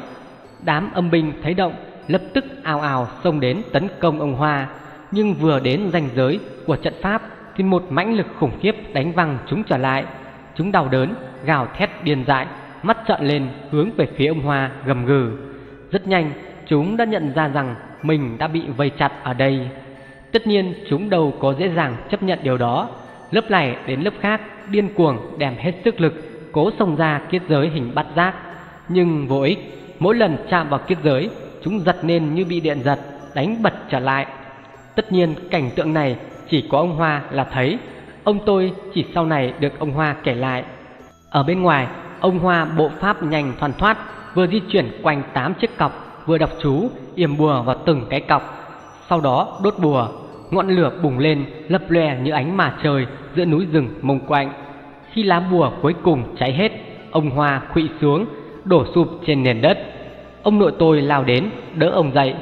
Đám 0.66 0.92
âm 0.94 1.12
binh 1.12 1.34
thấy 1.44 1.54
động, 1.54 1.74
lập 2.08 2.22
tức 2.34 2.46
ào 2.64 2.82
ào 2.82 3.08
xông 3.24 3.40
đến 3.40 3.62
tấn 3.72 3.88
công 4.00 4.20
ông 4.20 4.36
Hoa, 4.36 4.68
nhưng 5.12 5.34
vừa 5.34 5.60
đến 5.60 5.90
ranh 5.94 6.10
giới 6.16 6.40
của 6.66 6.76
trận 6.76 6.94
pháp 7.02 7.22
thì 7.56 7.64
một 7.64 7.84
mãnh 7.90 8.14
lực 8.14 8.28
khủng 8.40 8.52
khiếp 8.62 8.76
đánh 8.94 9.12
văng 9.12 9.38
chúng 9.48 9.64
trở 9.64 9.78
lại. 9.78 10.06
Chúng 10.56 10.72
đau 10.72 10.88
đớn, 10.88 11.14
gào 11.46 11.68
thét 11.78 11.90
điên 12.04 12.24
dại, 12.28 12.48
mắt 12.84 12.98
trợn 13.08 13.28
lên 13.28 13.48
hướng 13.72 13.92
về 13.92 14.08
phía 14.16 14.28
ông 14.28 14.42
Hoa 14.42 14.72
gầm 14.86 15.06
gừ. 15.06 15.32
Rất 15.92 16.08
nhanh, 16.08 16.32
chúng 16.68 16.98
đã 16.98 17.06
nhận 17.06 17.34
ra 17.36 17.48
rằng 17.48 17.76
mình 18.02 18.38
đã 18.38 18.48
bị 18.48 18.62
vây 18.78 18.90
chặt 18.90 19.12
ở 19.24 19.34
đây. 19.34 19.70
Tất 20.32 20.48
nhiên, 20.48 20.74
chúng 20.90 21.10
đâu 21.10 21.34
có 21.40 21.54
dễ 21.60 21.70
dàng 21.70 21.96
chấp 22.10 22.24
nhận 22.24 22.40
điều 22.44 22.58
đó. 22.58 22.90
Lớp 23.32 23.52
này 23.52 23.78
đến 23.88 24.02
lớp 24.02 24.14
khác 24.20 24.42
điên 24.70 24.94
cuồng 24.94 25.18
đem 25.38 25.54
hết 25.58 25.74
sức 25.86 26.02
lực 26.02 26.14
cố 26.52 26.72
xông 26.80 26.96
ra 26.96 27.22
kết 27.30 27.40
giới 27.50 27.70
hình 27.70 27.92
bắt 27.96 28.06
giác, 28.16 28.34
nhưng 28.90 29.28
vô 29.28 29.42
ích. 29.42 29.72
Mỗi 30.00 30.16
lần 30.16 30.38
chạm 30.50 30.70
vào 30.70 30.80
kiếp 30.80 31.04
giới, 31.04 31.30
chúng 31.64 31.80
giật 31.80 31.98
nên 32.04 32.36
như 32.36 32.46
bị 32.46 32.60
điện 32.60 32.82
giật, 32.84 33.00
đánh 33.36 33.64
bật 33.64 33.74
trở 33.90 34.00
lại. 34.00 34.26
Tất 34.96 35.12
nhiên, 35.12 35.36
cảnh 35.52 35.70
tượng 35.76 35.94
này 35.94 36.16
chỉ 36.50 36.68
có 36.72 36.78
ông 36.78 36.96
Hoa 36.96 37.22
là 37.32 37.44
thấy. 37.44 37.78
Ông 38.24 38.40
tôi 38.46 38.74
chỉ 38.94 39.06
sau 39.14 39.26
này 39.26 39.54
được 39.60 39.80
ông 39.80 39.92
Hoa 39.92 40.16
kể 40.24 40.34
lại. 40.34 40.64
Ở 41.30 41.44
bên 41.44 41.62
ngoài, 41.62 41.88
ông 42.20 42.40
Hoa 42.40 42.66
bộ 42.66 42.90
pháp 43.00 43.24
nhanh 43.24 43.54
thoăn 43.60 43.74
thoát, 43.74 43.98
vừa 44.36 44.48
di 44.48 44.60
chuyển 44.60 44.92
quanh 45.04 45.24
tám 45.34 45.54
chiếc 45.54 45.78
cọc, 45.78 46.24
vừa 46.26 46.38
đọc 46.38 46.50
chú, 46.62 46.90
yểm 47.16 47.38
bùa 47.38 47.62
vào 47.62 47.76
từng 47.86 48.06
cái 48.10 48.22
cọc. 48.22 48.68
Sau 49.10 49.22
đó 49.22 49.60
đốt 49.64 49.74
bùa, 49.78 50.08
ngọn 50.52 50.68
lửa 50.68 50.92
bùng 51.04 51.20
lên, 51.20 51.46
lập 51.68 51.82
lòe 51.90 52.20
như 52.20 52.32
ánh 52.32 52.58
mà 52.58 52.74
trời 52.84 53.06
giữa 53.36 53.46
núi 53.46 53.68
rừng 53.72 53.90
mông 54.02 54.20
quạnh. 54.20 54.54
Khi 55.12 55.24
lá 55.24 55.40
bùa 55.40 55.72
cuối 55.82 55.96
cùng 56.04 56.36
cháy 56.38 56.54
hết, 56.54 56.72
ông 57.12 57.30
Hoa 57.30 57.62
khuỵu 57.74 57.88
xuống, 58.02 58.26
đổ 58.66 58.86
sụp 58.96 59.10
trên 59.26 59.44
nền 59.44 59.62
đất. 59.62 59.80
Ông 60.44 60.60
nội 60.60 60.72
tôi 60.80 61.02
lao 61.02 61.24
đến, 61.24 61.50
đỡ 61.76 61.90
ông 61.90 62.12
dậy, 62.14 62.34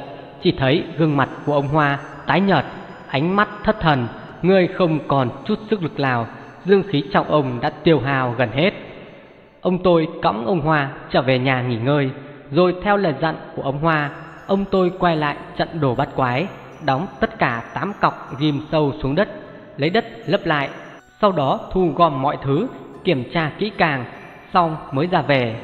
chỉ 0.42 0.52
thấy 0.58 0.84
gương 0.98 1.16
mặt 1.16 1.28
của 1.46 1.52
ông 1.52 1.68
Hoa 1.68 1.98
tái 2.26 2.40
nhợt, 2.40 2.64
ánh 3.08 3.36
mắt 3.36 3.48
thất 3.64 3.80
thần, 3.80 4.06
người 4.42 4.66
không 4.66 4.98
còn 5.08 5.30
chút 5.44 5.58
sức 5.70 5.82
lực 5.82 6.00
nào, 6.00 6.26
dương 6.64 6.82
khí 6.88 7.04
trong 7.12 7.26
ông 7.28 7.60
đã 7.60 7.70
tiêu 7.70 8.00
hao 8.00 8.34
gần 8.38 8.48
hết. 8.52 8.70
Ông 9.60 9.82
tôi 9.82 10.08
cõng 10.22 10.46
ông 10.46 10.60
Hoa 10.60 10.90
trở 11.10 11.22
về 11.22 11.38
nhà 11.38 11.62
nghỉ 11.62 11.76
ngơi, 11.76 12.10
rồi 12.50 12.74
theo 12.82 12.96
lời 12.96 13.14
dặn 13.20 13.34
của 13.56 13.62
ông 13.62 13.78
Hoa, 13.78 14.10
ông 14.46 14.64
tôi 14.70 14.92
quay 14.98 15.16
lại 15.16 15.36
trận 15.56 15.68
đồ 15.80 15.94
bắt 15.94 16.08
quái, 16.16 16.46
đóng 16.84 17.06
tất 17.20 17.38
cả 17.38 17.62
tám 17.74 17.92
cọc 18.00 18.38
ghim 18.38 18.60
sâu 18.72 18.92
xuống 19.02 19.14
đất, 19.14 19.28
lấy 19.76 19.90
đất 19.90 20.04
lấp 20.26 20.40
lại, 20.44 20.68
sau 21.20 21.32
đó 21.32 21.60
thu 21.72 21.92
gom 21.96 22.22
mọi 22.22 22.36
thứ, 22.42 22.66
kiểm 23.04 23.30
tra 23.34 23.50
kỹ 23.58 23.70
càng, 23.78 24.04
xong 24.54 24.76
mới 24.92 25.06
ra 25.06 25.22
về. 25.22 25.56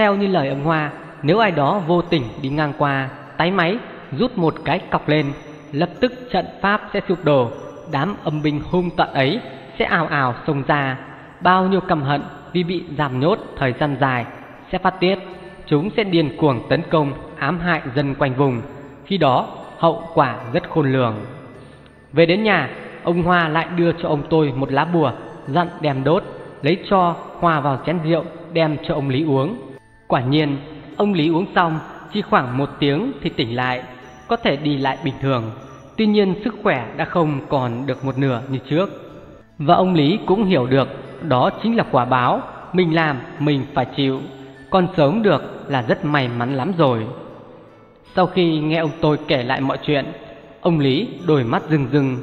Theo 0.00 0.14
như 0.14 0.26
lời 0.26 0.48
ông 0.48 0.64
Hoa, 0.64 0.90
nếu 1.22 1.38
ai 1.38 1.50
đó 1.50 1.82
vô 1.86 2.02
tình 2.02 2.22
đi 2.42 2.48
ngang 2.48 2.72
qua, 2.78 3.08
tái 3.36 3.50
máy, 3.50 3.78
rút 4.18 4.38
một 4.38 4.54
cái 4.64 4.78
cọc 4.78 5.08
lên, 5.08 5.26
lập 5.72 5.90
tức 6.00 6.12
trận 6.32 6.46
pháp 6.60 6.80
sẽ 6.92 7.00
sụp 7.08 7.24
đổ, 7.24 7.50
đám 7.92 8.16
âm 8.24 8.42
binh 8.42 8.60
hung 8.70 8.90
tận 8.96 9.12
ấy 9.12 9.40
sẽ 9.78 9.84
ào 9.84 10.06
ào 10.06 10.34
xông 10.46 10.62
ra. 10.66 10.98
bao 11.40 11.68
nhiêu 11.68 11.80
căm 11.80 12.02
hận 12.02 12.22
vì 12.52 12.64
bị 12.64 12.84
giảm 12.98 13.20
nhốt 13.20 13.38
thời 13.56 13.74
gian 13.80 13.96
dài 14.00 14.26
sẽ 14.72 14.78
phát 14.78 15.00
tiết, 15.00 15.18
chúng 15.66 15.90
sẽ 15.96 16.04
điên 16.04 16.36
cuồng 16.36 16.68
tấn 16.68 16.82
công, 16.90 17.12
ám 17.38 17.58
hại 17.60 17.80
dân 17.94 18.14
quanh 18.14 18.34
vùng. 18.34 18.62
Khi 19.04 19.18
đó, 19.18 19.48
hậu 19.78 20.02
quả 20.14 20.36
rất 20.52 20.70
khôn 20.70 20.92
lường. 20.92 21.14
Về 22.12 22.26
đến 22.26 22.42
nhà, 22.42 22.68
ông 23.02 23.22
Hoa 23.22 23.48
lại 23.48 23.66
đưa 23.76 23.92
cho 23.92 24.08
ông 24.08 24.22
tôi 24.30 24.52
một 24.56 24.72
lá 24.72 24.84
bùa, 24.84 25.12
dặn 25.46 25.68
đem 25.80 26.04
đốt, 26.04 26.24
lấy 26.62 26.78
cho 26.90 27.16
hòa 27.40 27.60
vào 27.60 27.78
chén 27.86 27.98
rượu 28.04 28.24
đem 28.52 28.76
cho 28.88 28.94
ông 28.94 29.08
Lý 29.08 29.24
uống. 29.24 29.69
Quả 30.10 30.20
nhiên, 30.20 30.56
ông 30.96 31.12
Lý 31.12 31.28
uống 31.28 31.46
xong 31.54 31.78
chỉ 32.12 32.22
khoảng 32.22 32.58
một 32.58 32.68
tiếng 32.78 33.12
thì 33.22 33.30
tỉnh 33.30 33.56
lại, 33.56 33.82
có 34.28 34.36
thể 34.36 34.56
đi 34.56 34.76
lại 34.76 34.98
bình 35.04 35.14
thường. 35.20 35.50
Tuy 35.96 36.06
nhiên 36.06 36.34
sức 36.44 36.54
khỏe 36.62 36.94
đã 36.96 37.04
không 37.04 37.40
còn 37.48 37.86
được 37.86 38.04
một 38.04 38.18
nửa 38.18 38.42
như 38.50 38.58
trước. 38.68 38.90
Và 39.58 39.74
ông 39.74 39.94
Lý 39.94 40.18
cũng 40.26 40.44
hiểu 40.44 40.66
được 40.66 40.88
đó 41.28 41.50
chính 41.62 41.76
là 41.76 41.84
quả 41.90 42.04
báo, 42.04 42.42
mình 42.72 42.94
làm 42.94 43.20
mình 43.38 43.64
phải 43.74 43.86
chịu, 43.96 44.20
còn 44.70 44.86
sống 44.96 45.22
được 45.22 45.64
là 45.68 45.82
rất 45.82 46.04
may 46.04 46.28
mắn 46.28 46.54
lắm 46.54 46.72
rồi. 46.78 47.06
Sau 48.16 48.26
khi 48.26 48.58
nghe 48.58 48.78
ông 48.78 48.90
tôi 49.00 49.18
kể 49.28 49.42
lại 49.42 49.60
mọi 49.60 49.78
chuyện, 49.86 50.04
ông 50.60 50.78
Lý 50.78 51.08
đôi 51.26 51.44
mắt 51.44 51.62
rừng 51.68 51.86
rừng, 51.92 52.16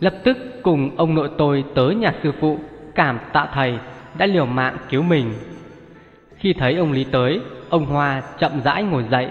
lập 0.00 0.14
tức 0.24 0.38
cùng 0.62 0.90
ông 0.96 1.14
nội 1.14 1.30
tôi 1.38 1.64
tới 1.74 1.94
nhà 1.94 2.12
sư 2.22 2.32
phụ 2.40 2.58
cảm 2.94 3.18
tạ 3.32 3.48
thầy 3.54 3.78
đã 4.18 4.26
liều 4.26 4.46
mạng 4.46 4.76
cứu 4.90 5.02
mình. 5.02 5.34
Khi 6.44 6.52
thấy 6.52 6.76
ông 6.76 6.92
Lý 6.92 7.04
tới, 7.04 7.40
ông 7.70 7.86
Hoa 7.86 8.22
chậm 8.38 8.52
rãi 8.64 8.82
ngồi 8.82 9.04
dậy, 9.10 9.30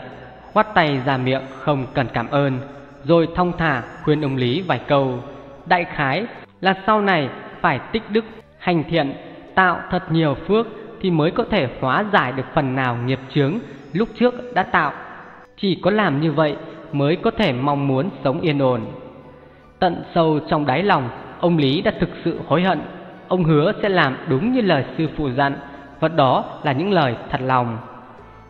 khoát 0.54 0.68
tay 0.74 1.02
ra 1.06 1.18
miệng 1.18 1.42
không 1.60 1.86
cần 1.94 2.08
cảm 2.14 2.30
ơn, 2.30 2.60
rồi 3.04 3.28
thong 3.36 3.52
thả 3.58 3.82
khuyên 4.04 4.22
ông 4.22 4.36
Lý 4.36 4.62
vài 4.62 4.80
câu. 4.88 5.20
Đại 5.66 5.86
khái 5.86 6.26
là 6.62 6.74
sau 6.86 7.02
này 7.02 7.30
phải 7.62 7.80
tích 7.92 8.04
đức, 8.12 8.26
hành 8.58 8.84
thiện, 8.90 9.14
tạo 9.56 9.80
thật 9.92 10.12
nhiều 10.12 10.36
phước 10.48 10.68
thì 11.02 11.12
mới 11.12 11.32
có 11.32 11.46
thể 11.50 11.68
hóa 11.80 12.06
giải 12.14 12.32
được 12.32 12.44
phần 12.54 12.76
nào 12.76 12.98
nghiệp 13.06 13.20
chướng 13.34 13.54
lúc 13.94 14.10
trước 14.20 14.54
đã 14.54 14.64
tạo. 14.64 14.94
Chỉ 15.58 15.80
có 15.82 15.92
làm 15.92 16.22
như 16.22 16.32
vậy 16.32 16.56
mới 16.92 17.16
có 17.16 17.32
thể 17.32 17.54
mong 17.54 17.88
muốn 17.88 18.10
sống 18.24 18.42
yên 18.42 18.60
ổn. 18.60 18.82
Tận 19.80 20.04
sâu 20.16 20.40
trong 20.50 20.66
đáy 20.66 20.84
lòng, 20.84 21.10
ông 21.40 21.58
Lý 21.58 21.82
đã 21.82 21.92
thực 22.00 22.10
sự 22.26 22.40
hối 22.48 22.64
hận. 22.64 22.82
Ông 23.28 23.44
hứa 23.44 23.72
sẽ 23.82 23.90
làm 23.90 24.18
đúng 24.30 24.54
như 24.54 24.62
lời 24.62 24.86
sư 24.98 25.08
phụ 25.18 25.30
dặn, 25.30 25.54
và 26.04 26.10
đó 26.10 26.46
là 26.64 26.72
những 26.72 26.92
lời 26.92 27.16
thật 27.30 27.42
lòng. 27.42 27.78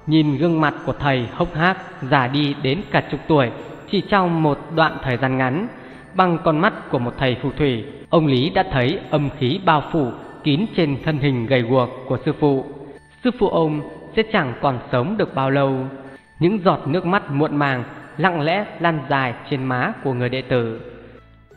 Nhìn 0.08 0.38
gương 0.38 0.62
mặt 0.62 0.74
của 0.86 0.94
thầy 0.94 1.28
hốc 1.34 1.54
hác 1.54 1.78
già 2.02 2.28
đi 2.28 2.56
đến 2.62 2.82
cả 2.92 3.04
chục 3.12 3.20
tuổi 3.28 3.50
chỉ 3.92 4.02
trong 4.02 4.44
một 4.44 4.60
đoạn 4.76 4.98
thời 5.04 5.18
gian 5.18 5.38
ngắn, 5.38 5.68
bằng 6.16 6.38
con 6.44 6.60
mắt 6.60 6.74
của 6.89 7.00
một 7.00 7.13
thầy 7.18 7.38
phù 7.42 7.52
thủy, 7.58 7.86
ông 8.10 8.28
Lý 8.28 8.50
đã 8.50 8.63
thấy 8.72 9.00
âm 9.10 9.30
khí 9.39 9.60
bao 9.66 9.84
phủ 9.92 10.12
kín 10.44 10.66
trên 10.76 10.98
thân 11.04 11.18
hình 11.18 11.46
gầy 11.46 11.62
guộc 11.62 11.89
của 12.08 12.18
sư 12.26 12.34
phụ. 12.39 12.66
Sư 13.24 13.32
phụ 13.39 13.48
ông 13.48 13.82
sẽ 14.16 14.24
chẳng 14.24 14.54
còn 14.62 14.80
sống 14.92 15.18
được 15.18 15.36
bao 15.36 15.50
lâu. 15.50 15.78
Những 16.39 16.60
giọt 16.66 16.88
nước 16.88 17.06
mắt 17.06 17.32
muộn 17.32 17.56
màng 17.56 17.84
lặng 18.18 18.42
lẽ 18.42 18.66
lan 18.80 19.00
dài 19.10 19.34
trên 19.50 19.63
má 19.63 19.94
của 20.04 20.13
người 20.13 20.30
đệ 20.30 20.42
tử. 20.42 20.82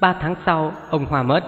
Ba 0.01 0.15
tháng 0.21 0.35
sau, 0.47 0.73
ông 0.91 1.07
hòa 1.07 1.23
mất. 1.23 1.41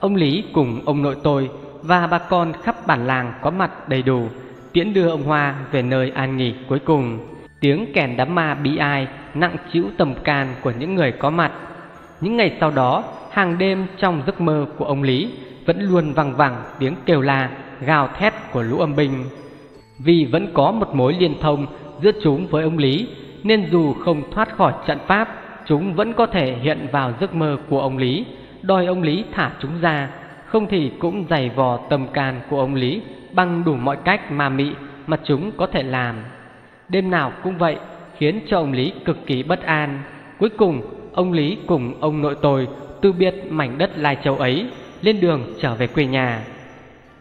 Ông 0.00 0.14
Lý 0.14 0.44
cùng 0.54 0.80
ông 0.84 1.02
nội 1.02 1.16
tôi 1.22 1.50
và 1.86 2.06
bà 2.06 2.18
con 2.18 2.52
khắp 2.62 2.86
bản 2.86 3.06
làng 3.06 3.32
có 3.42 3.50
mặt 3.50 3.88
đầy 3.88 4.02
đủ, 4.02 4.28
tiễn 4.72 4.94
đưa 4.94 5.08
ông 5.08 5.22
Hoa 5.22 5.54
về 5.72 5.82
nơi 5.82 6.10
an 6.14 6.36
nghỉ 6.36 6.54
cuối 6.68 6.78
cùng. 6.78 7.18
Tiếng 7.60 7.92
kèn 7.94 8.16
đám 8.16 8.34
ma 8.34 8.54
bị 8.54 8.76
ai 8.76 9.08
nặng 9.34 9.56
chịu 9.72 9.84
tầm 9.96 10.14
can 10.24 10.54
của 10.62 10.72
những 10.78 10.94
người 10.94 11.12
có 11.12 11.30
mặt. 11.30 11.52
Những 12.20 12.36
ngày 12.36 12.56
sau 12.60 12.70
đó, 12.70 13.04
hàng 13.30 13.58
đêm 13.58 13.86
trong 13.98 14.22
giấc 14.26 14.40
mơ 14.40 14.66
của 14.78 14.84
ông 14.84 15.02
Lý 15.02 15.30
vẫn 15.66 15.80
luôn 15.80 16.12
vang 16.12 16.36
vẳng 16.36 16.56
tiếng 16.78 16.94
kêu 17.06 17.20
la, 17.20 17.50
gào 17.80 18.08
thét 18.18 18.34
của 18.52 18.62
lũ 18.62 18.78
âm 18.78 18.96
binh. 18.96 19.24
Vì 19.98 20.24
vẫn 20.32 20.48
có 20.54 20.70
một 20.70 20.94
mối 20.94 21.16
liên 21.18 21.34
thông 21.40 21.66
giữa 22.02 22.12
chúng 22.22 22.46
với 22.46 22.64
ông 22.64 22.78
Lý, 22.78 23.08
nên 23.42 23.68
dù 23.70 23.94
không 23.94 24.22
thoát 24.30 24.56
khỏi 24.56 24.72
trận 24.86 24.98
pháp, 25.06 25.28
chúng 25.66 25.94
vẫn 25.94 26.12
có 26.12 26.26
thể 26.26 26.56
hiện 26.62 26.86
vào 26.92 27.12
giấc 27.20 27.34
mơ 27.34 27.56
của 27.68 27.80
ông 27.80 27.98
Lý, 27.98 28.26
đòi 28.62 28.86
ông 28.86 29.02
Lý 29.02 29.24
thả 29.32 29.50
chúng 29.60 29.80
ra, 29.80 30.08
không 30.54 30.66
thì 30.66 30.90
cũng 30.98 31.24
giày 31.30 31.50
vò 31.50 31.76
tâm 31.76 32.06
can 32.12 32.40
của 32.50 32.60
ông 32.60 32.74
Lý 32.74 33.00
bằng 33.32 33.64
đủ 33.64 33.74
mọi 33.74 33.96
cách 34.04 34.32
mà 34.32 34.48
mị 34.48 34.70
mà 35.06 35.18
chúng 35.24 35.50
có 35.56 35.66
thể 35.66 35.82
làm. 35.82 36.16
Đêm 36.88 37.10
nào 37.10 37.32
cũng 37.42 37.58
vậy, 37.58 37.76
khiến 38.18 38.40
cho 38.46 38.58
ông 38.58 38.72
Lý 38.72 38.92
cực 39.04 39.26
kỳ 39.26 39.42
bất 39.42 39.62
an. 39.62 40.02
Cuối 40.38 40.48
cùng, 40.48 40.82
ông 41.12 41.32
Lý 41.32 41.58
cùng 41.66 41.94
ông 42.00 42.22
nội 42.22 42.36
tôi 42.42 42.68
từ 43.00 43.12
biệt 43.12 43.34
mảnh 43.50 43.78
đất 43.78 43.90
Lai 43.98 44.16
Châu 44.24 44.36
ấy, 44.36 44.66
lên 45.02 45.20
đường 45.20 45.54
trở 45.60 45.74
về 45.74 45.86
quê 45.86 46.06
nhà. 46.06 46.44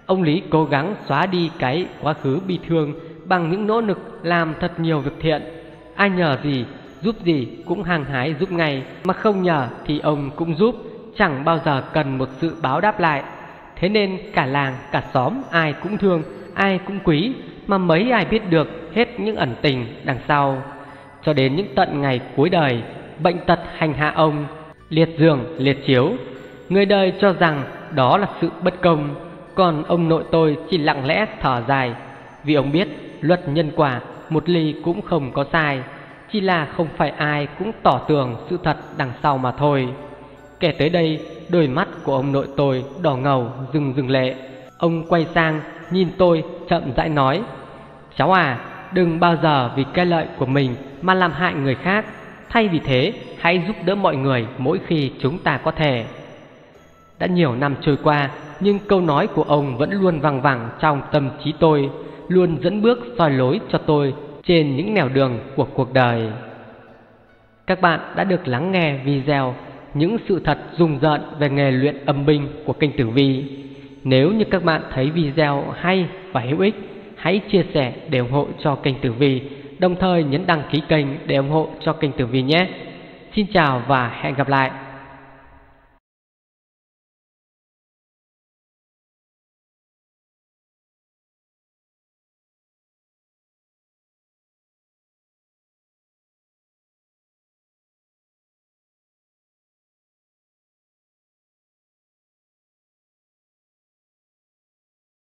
Ông 0.05 0.23
Lý 0.23 0.41
cố 0.49 0.65
gắng 0.65 0.95
xóa 1.05 1.25
đi 1.25 1.51
cái 1.59 1.85
quá 2.01 2.13
khứ 2.13 2.39
bi 2.47 2.59
thương 2.67 2.93
bằng 3.25 3.51
những 3.51 3.67
nỗ 3.67 3.81
lực 3.81 4.19
làm 4.23 4.53
thật 4.59 4.79
nhiều 4.79 4.99
việc 4.99 5.15
thiện. 5.19 5.41
Ai 5.95 6.09
nhờ 6.09 6.37
gì, 6.43 6.65
giúp 7.01 7.15
gì 7.23 7.47
cũng 7.65 7.83
hàng 7.83 8.05
hái 8.05 8.35
giúp 8.39 8.51
ngay, 8.51 8.83
mà 9.03 9.13
không 9.13 9.43
nhờ 9.43 9.67
thì 9.85 9.99
ông 9.99 10.29
cũng 10.35 10.55
giúp, 10.55 10.75
chẳng 11.17 11.45
bao 11.45 11.59
giờ 11.65 11.83
cần 11.93 12.17
một 12.17 12.29
sự 12.41 12.55
báo 12.61 12.81
đáp 12.81 12.99
lại. 12.99 13.23
Thế 13.75 13.89
nên 13.89 14.17
cả 14.33 14.45
làng, 14.45 14.75
cả 14.91 15.03
xóm 15.13 15.41
ai 15.51 15.73
cũng 15.83 15.97
thương, 15.97 16.23
ai 16.53 16.79
cũng 16.85 16.99
quý, 17.03 17.33
mà 17.67 17.77
mấy 17.77 18.11
ai 18.11 18.25
biết 18.25 18.49
được 18.49 18.91
hết 18.95 19.19
những 19.19 19.35
ẩn 19.35 19.55
tình 19.61 19.85
đằng 20.03 20.19
sau. 20.27 20.63
Cho 21.23 21.33
đến 21.33 21.55
những 21.55 21.67
tận 21.75 22.01
ngày 22.01 22.19
cuối 22.35 22.49
đời, 22.49 22.83
bệnh 23.19 23.37
tật 23.45 23.59
hành 23.77 23.93
hạ 23.93 24.11
ông, 24.15 24.45
liệt 24.89 25.09
giường, 25.17 25.45
liệt 25.57 25.85
chiếu. 25.85 26.11
Người 26.69 26.85
đời 26.85 27.13
cho 27.21 27.33
rằng 27.33 27.63
đó 27.95 28.17
là 28.17 28.27
sự 28.41 28.49
bất 28.63 28.81
công, 28.81 29.15
còn 29.55 29.83
ông 29.83 30.09
nội 30.09 30.23
tôi 30.31 30.57
chỉ 30.69 30.77
lặng 30.77 31.05
lẽ 31.05 31.25
thở 31.41 31.61
dài, 31.67 31.93
vì 32.43 32.53
ông 32.53 32.71
biết 32.71 32.87
luật 33.21 33.49
nhân 33.49 33.71
quả 33.75 33.99
một 34.29 34.49
ly 34.49 34.75
cũng 34.83 35.01
không 35.01 35.31
có 35.31 35.45
sai, 35.51 35.79
chỉ 36.31 36.41
là 36.41 36.65
không 36.65 36.87
phải 36.97 37.09
ai 37.09 37.47
cũng 37.59 37.71
tỏ 37.83 38.01
tường 38.07 38.35
sự 38.49 38.57
thật 38.63 38.77
đằng 38.97 39.11
sau 39.23 39.37
mà 39.37 39.51
thôi. 39.51 39.87
Kể 40.63 40.71
tới 40.71 40.89
đây, 40.89 41.19
đôi 41.49 41.67
mắt 41.67 41.87
của 42.03 42.15
ông 42.15 42.31
nội 42.31 42.47
tôi 42.57 42.83
đỏ 43.01 43.15
ngầu 43.15 43.51
rừng 43.73 43.93
rừng 43.93 44.09
lệ. 44.09 44.35
Ông 44.77 45.03
quay 45.09 45.25
sang 45.35 45.61
nhìn 45.91 46.07
tôi 46.17 46.43
chậm 46.69 46.83
rãi 46.95 47.09
nói: 47.09 47.41
"Cháu 48.15 48.31
à, 48.31 48.59
đừng 48.93 49.19
bao 49.19 49.37
giờ 49.43 49.71
vì 49.75 49.85
cái 49.93 50.05
lợi 50.05 50.27
của 50.37 50.45
mình 50.45 50.75
mà 51.01 51.13
làm 51.13 51.31
hại 51.31 51.53
người 51.53 51.75
khác, 51.75 52.05
thay 52.49 52.67
vì 52.67 52.79
thế, 52.79 53.13
hãy 53.39 53.63
giúp 53.67 53.75
đỡ 53.85 53.95
mọi 53.95 54.15
người 54.15 54.45
mỗi 54.57 54.79
khi 54.87 55.11
chúng 55.19 55.37
ta 55.37 55.57
có 55.57 55.71
thể." 55.71 56.05
Đã 57.19 57.27
nhiều 57.27 57.55
năm 57.55 57.75
trôi 57.81 57.97
qua, 58.03 58.29
nhưng 58.59 58.79
câu 58.79 59.01
nói 59.01 59.27
của 59.27 59.43
ông 59.43 59.77
vẫn 59.77 59.91
luôn 59.91 60.19
vang 60.19 60.41
vẳng 60.41 60.69
trong 60.79 61.01
tâm 61.11 61.29
trí 61.43 61.53
tôi, 61.59 61.89
luôn 62.27 62.57
dẫn 62.61 62.81
bước 62.81 62.99
soi 63.17 63.31
lối 63.31 63.59
cho 63.71 63.77
tôi 63.77 64.13
trên 64.43 64.75
những 64.75 64.93
nẻo 64.93 65.09
đường 65.09 65.39
của 65.55 65.67
cuộc 65.73 65.93
đời. 65.93 66.31
Các 67.67 67.81
bạn 67.81 67.99
đã 68.15 68.23
được 68.23 68.47
lắng 68.47 68.71
nghe 68.71 68.97
video 68.97 69.55
những 69.93 70.17
sự 70.27 70.39
thật 70.39 70.57
rùng 70.77 70.99
rợn 70.99 71.21
về 71.39 71.49
nghề 71.49 71.71
luyện 71.71 72.05
âm 72.05 72.25
binh 72.25 72.47
của 72.65 72.73
kênh 72.73 72.91
Tử 72.91 73.09
Vi. 73.09 73.43
Nếu 74.03 74.31
như 74.31 74.45
các 74.45 74.63
bạn 74.63 74.81
thấy 74.93 75.09
video 75.09 75.63
hay 75.77 76.05
và 76.31 76.41
hữu 76.41 76.59
ích, 76.59 76.75
hãy 77.15 77.39
chia 77.39 77.65
sẻ 77.73 77.93
để 78.09 78.19
ủng 78.19 78.31
hộ 78.31 78.47
cho 78.59 78.75
kênh 78.75 78.95
Tử 79.01 79.13
Vi, 79.13 79.41
đồng 79.79 79.95
thời 79.95 80.23
nhấn 80.23 80.45
đăng 80.47 80.63
ký 80.71 80.81
kênh 80.87 81.05
để 81.25 81.35
ủng 81.35 81.49
hộ 81.49 81.67
cho 81.79 81.93
kênh 81.93 82.11
Tử 82.11 82.25
Vi 82.25 82.41
nhé. 82.41 82.67
Xin 83.35 83.45
chào 83.53 83.81
và 83.87 84.11
hẹn 84.21 84.35
gặp 84.35 84.49
lại. 84.49 84.71